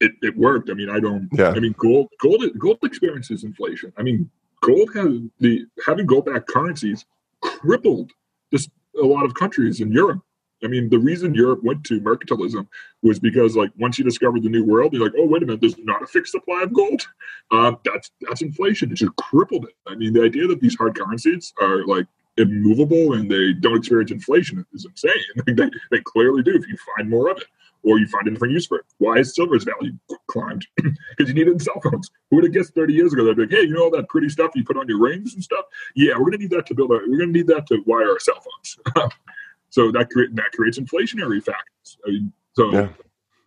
it, 0.00 0.12
it 0.20 0.36
worked. 0.36 0.68
I 0.68 0.74
mean, 0.74 0.90
I 0.90 0.98
don't. 1.00 1.28
Yeah. 1.32 1.50
I 1.50 1.60
mean, 1.60 1.74
gold 1.78 2.08
gold 2.20 2.44
gold 2.58 2.78
experiences 2.82 3.44
inflation. 3.44 3.92
I 3.96 4.02
mean, 4.02 4.28
gold 4.62 4.90
has 4.94 5.20
the 5.40 5.66
having 5.84 6.06
gold 6.06 6.26
backed 6.26 6.48
currencies 6.48 7.04
crippled 7.40 8.10
just 8.52 8.70
a 9.00 9.04
lot 9.04 9.24
of 9.24 9.34
countries 9.34 9.80
in 9.80 9.92
Europe. 9.92 10.20
I 10.64 10.68
mean, 10.68 10.88
the 10.88 10.98
reason 10.98 11.34
Europe 11.34 11.62
went 11.64 11.82
to 11.84 12.00
mercantilism 12.00 12.68
was 13.02 13.18
because, 13.18 13.56
like, 13.56 13.72
once 13.78 13.98
you 13.98 14.04
discovered 14.04 14.44
the 14.44 14.48
New 14.48 14.64
World, 14.64 14.92
you're 14.92 15.02
like, 15.02 15.14
oh, 15.18 15.26
wait 15.26 15.42
a 15.42 15.46
minute, 15.46 15.60
there's 15.60 15.76
not 15.78 16.02
a 16.02 16.06
fixed 16.06 16.30
supply 16.30 16.62
of 16.62 16.72
gold. 16.72 17.02
Uh, 17.50 17.72
that's 17.84 18.12
that's 18.20 18.42
inflation. 18.42 18.92
It 18.92 18.94
just 18.94 19.16
crippled 19.16 19.64
it. 19.64 19.74
I 19.88 19.96
mean, 19.96 20.12
the 20.12 20.22
idea 20.22 20.46
that 20.46 20.60
these 20.60 20.76
hard 20.76 20.96
currencies 20.96 21.52
are 21.60 21.84
like 21.86 22.06
immovable 22.36 23.14
and 23.14 23.30
they 23.30 23.52
don't 23.52 23.76
experience 23.76 24.12
inflation 24.12 24.64
is 24.72 24.84
insane. 24.84 25.12
they, 25.46 25.70
they 25.90 26.00
clearly 26.04 26.42
do 26.42 26.54
if 26.54 26.66
you 26.68 26.76
find 26.96 27.10
more 27.10 27.28
of 27.28 27.38
it 27.38 27.46
or 27.84 27.98
you 27.98 28.06
find 28.06 28.26
a 28.28 28.30
different 28.30 28.54
use 28.54 28.66
for 28.66 28.78
it. 28.78 28.84
Why 28.98 29.16
is 29.16 29.34
silver's 29.34 29.64
value 29.64 29.92
climbed? 30.26 30.66
Because 31.16 31.28
you 31.28 31.34
need 31.34 31.48
it 31.48 31.52
in 31.52 31.58
cell 31.58 31.80
phones. 31.82 32.10
Who 32.30 32.36
would 32.36 32.44
have 32.44 32.54
guessed 32.54 32.74
30 32.74 32.94
years 32.94 33.12
ago 33.12 33.24
they'd 33.24 33.36
be 33.36 33.42
like, 33.42 33.50
hey, 33.50 33.62
you 33.62 33.74
know 33.74 33.84
all 33.84 33.90
that 33.90 34.08
pretty 34.08 34.30
stuff 34.30 34.52
you 34.54 34.64
put 34.64 34.78
on 34.78 34.88
your 34.88 34.98
rings 34.98 35.34
and 35.34 35.44
stuff? 35.44 35.66
Yeah, 35.94 36.14
we're 36.16 36.24
gonna 36.24 36.38
need 36.38 36.50
that 36.50 36.66
to 36.66 36.74
build 36.74 36.90
our 36.90 37.00
we're 37.06 37.18
gonna 37.18 37.32
need 37.32 37.46
that 37.48 37.66
to 37.66 37.82
wire 37.86 38.08
our 38.08 38.18
cell 38.18 38.40
phones. 38.40 39.12
so 39.68 39.92
that 39.92 40.08
create 40.10 40.34
that 40.36 40.52
creates 40.52 40.78
inflationary 40.78 41.42
factors. 41.42 41.98
I 42.06 42.10
mean, 42.10 42.32
so 42.54 42.72
yeah. 42.72 42.88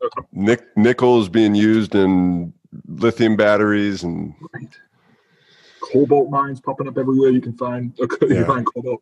uh, 0.04 0.21
Nick, 0.32 0.65
nickel 0.78 1.21
is 1.21 1.30
being 1.30 1.56
used 1.56 1.95
in 1.95 2.54
lithium 2.88 3.36
batteries 3.36 4.04
and 4.04 4.36
right. 4.54 4.78
cobalt 5.82 6.30
mines 6.30 6.62
popping 6.62 6.88
up 6.88 6.98
everywhere 6.98 7.32
you 7.32 7.41
can 7.41 7.58
find 7.58 7.93
you 8.00 8.08
yeah. 8.21 8.36
can 8.36 8.45
find 8.45 8.67
cobalt. 8.67 9.02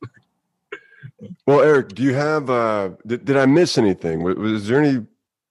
well, 1.48 1.62
Eric, 1.62 1.96
do 1.96 2.04
you 2.04 2.14
have? 2.14 2.50
Uh, 2.50 2.92
did, 3.06 3.26
did 3.26 3.38
I 3.38 3.46
miss 3.46 3.78
anything? 3.78 4.24
Was, 4.24 4.36
was 4.36 4.68
there 4.68 4.82
any 4.82 5.06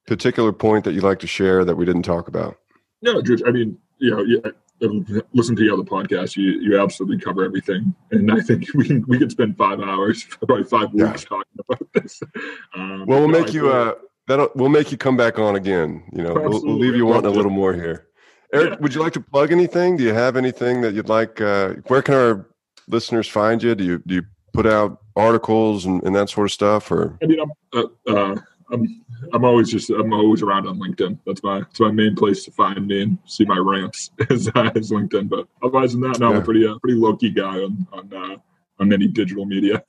particular 0.07 0.53
point 0.53 0.85
that 0.85 0.93
you'd 0.93 1.05
like 1.05 1.19
to 1.21 1.27
share 1.27 1.65
that 1.65 1.77
we 1.77 1.85
didn't 1.85 2.03
talk 2.03 2.29
about? 2.29 2.59
No, 3.03 3.21
George. 3.23 3.43
I 3.47 3.51
mean, 3.51 3.79
you 3.99 4.11
know, 4.11 4.23
yeah, 4.23 4.51
listen 5.33 5.57
to 5.57 5.63
the 5.63 5.73
other 5.73 5.83
podcast. 5.83 6.37
You 6.37 6.61
you 6.61 6.81
absolutely 6.81 7.19
cover 7.19 7.45
everything, 7.45 7.95
and 8.11 8.33
I 8.33 8.41
think 8.41 8.67
we 8.75 8.87
can, 8.87 9.05
we 9.07 9.19
could 9.19 9.31
spend 9.31 9.57
five 9.57 9.81
hours, 9.81 10.25
probably 10.47 10.65
five 10.65 10.93
weeks 10.93 11.23
yeah. 11.23 11.29
talking 11.29 11.59
about 11.69 11.93
this. 11.95 12.23
Um, 12.75 13.07
well, 13.07 13.21
we'll 13.21 13.29
make 13.29 13.49
I 13.49 13.53
you 13.53 13.71
uh, 13.71 13.95
that'll 14.27 14.51
we'll 14.55 14.69
make 14.69 14.91
you 14.91 14.99
come 14.99 15.17
back 15.17 15.39
on 15.39 15.57
again. 15.57 16.03
You 16.13 16.23
know, 16.23 16.35
we'll, 16.35 16.63
we'll, 16.65 16.79
leave 16.79 16.97
you 16.97 17.07
wanting 17.07 17.27
a 17.27 17.35
little 17.35 17.51
more 17.51 17.75
here. 17.75 18.09
Eric, 18.53 18.71
yeah. 18.71 18.77
would 18.81 18.95
you 18.95 19.03
like 19.03 19.15
to 19.15 19.21
plug 19.21 19.51
anything? 19.51 19.97
Do 19.97 20.05
you 20.05 20.15
have 20.15 20.37
anything 20.37 20.83
that 20.83 20.95
you'd 20.95 21.09
like? 21.09 21.41
Uh, 21.41 21.75
where 21.87 22.03
can 22.03 22.15
our 22.15 22.49
listeners 22.89 23.29
find 23.29 23.63
you? 23.63 23.75
Do 23.75 23.85
you 23.85 24.03
do 24.07 24.17
you 24.17 24.23
put 24.53 24.67
out 24.67 24.99
articles 25.17 25.87
and, 25.87 26.03
and 26.03 26.15
that 26.15 26.31
sort 26.31 26.47
of 26.47 26.53
stuff? 26.53 26.91
Or 26.91 27.19
I 27.23 27.27
mean, 27.27 27.41
I'm 27.41 27.53
uh, 27.73 28.13
uh 28.13 28.37
I'm 28.73 29.05
I'm 29.33 29.45
always 29.45 29.71
just 29.71 29.91
I'm 29.91 30.13
always 30.13 30.43
around 30.43 30.67
on 30.67 30.79
LinkedIn. 30.79 31.19
That's 31.27 31.43
my 31.43 31.61
that's 31.61 31.81
my 31.81 31.91
main 31.91 32.17
place 32.17 32.45
to 32.45 32.51
find 32.51 32.87
me 32.87 33.03
and 33.03 33.19
see 33.27 33.45
my 33.45 33.59
rants 33.59 34.11
is, 34.31 34.49
uh, 34.55 34.71
is 34.75 34.91
LinkedIn. 34.91 35.29
But 35.29 35.47
otherwise 35.63 35.93
than 35.93 36.01
that, 36.03 36.19
no, 36.19 36.31
yeah. 36.31 36.37
I'm 36.37 36.43
a 36.43 36.45
pretty 36.45 36.67
uh, 36.67 36.79
pretty 36.79 36.99
low 36.99 37.17
key 37.17 37.31
guy 37.31 37.59
on 37.59 37.87
on 37.93 38.13
uh, 38.13 38.37
on 38.81 38.93
any 38.93 39.09
digital 39.09 39.45
media. 39.45 39.85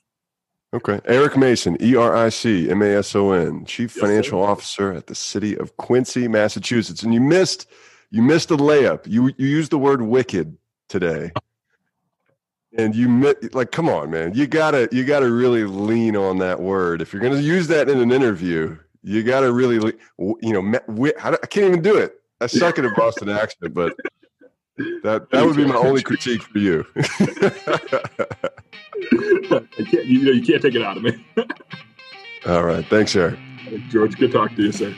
Okay, 0.74 1.00
Eric 1.06 1.36
Mason, 1.36 1.76
E 1.80 1.96
R 1.96 2.16
I 2.16 2.28
C 2.28 2.68
M 2.68 2.82
A 2.82 2.96
S 2.96 3.14
O 3.14 3.32
N, 3.32 3.64
Chief 3.64 3.94
yes, 3.94 4.00
Financial 4.00 4.42
sir. 4.42 4.50
Officer 4.50 4.92
at 4.92 5.06
the 5.06 5.14
City 5.14 5.56
of 5.56 5.76
Quincy, 5.76 6.28
Massachusetts, 6.28 7.02
and 7.02 7.14
you 7.14 7.20
missed 7.20 7.68
you 8.10 8.22
missed 8.22 8.50
a 8.50 8.56
layup. 8.56 9.06
You 9.06 9.32
you 9.38 9.46
used 9.46 9.70
the 9.70 9.78
word 9.78 10.02
wicked 10.02 10.56
today. 10.88 11.32
And 12.76 12.94
you 12.94 13.34
like, 13.52 13.70
come 13.70 13.88
on, 13.88 14.10
man! 14.10 14.34
You 14.34 14.46
gotta, 14.46 14.88
you 14.90 15.04
gotta 15.04 15.30
really 15.30 15.64
lean 15.64 16.16
on 16.16 16.38
that 16.38 16.60
word 16.60 17.00
if 17.00 17.12
you're 17.12 17.22
going 17.22 17.34
to 17.34 17.40
use 17.40 17.68
that 17.68 17.88
in 17.88 18.00
an 18.00 18.10
interview 18.10 18.76
you 19.04 19.22
got 19.22 19.40
to 19.40 19.52
really, 19.52 19.76
you 20.18 20.38
know, 20.42 20.80
I 21.22 21.36
can't 21.46 21.66
even 21.66 21.82
do 21.82 21.96
it. 21.96 22.20
I 22.40 22.46
suck 22.46 22.78
at 22.78 22.84
a 22.84 22.90
Boston 22.96 23.28
accent, 23.28 23.74
but 23.74 23.94
that 25.02 25.30
that 25.30 25.46
would 25.46 25.56
be 25.56 25.66
my 25.66 25.76
only 25.76 26.02
critique 26.02 26.42
for 26.42 26.58
you. 26.58 26.84
I 26.96 27.06
can't, 29.84 30.06
you, 30.06 30.32
you 30.32 30.42
can't 30.42 30.62
take 30.62 30.74
it 30.74 30.82
out 30.82 30.96
of 30.96 31.02
me. 31.02 31.24
All 32.46 32.64
right. 32.64 32.84
Thanks, 32.86 33.14
Eric. 33.14 33.38
George, 33.88 34.16
good 34.16 34.32
talk 34.32 34.54
to 34.56 34.62
you, 34.62 34.72
sir. 34.72 34.94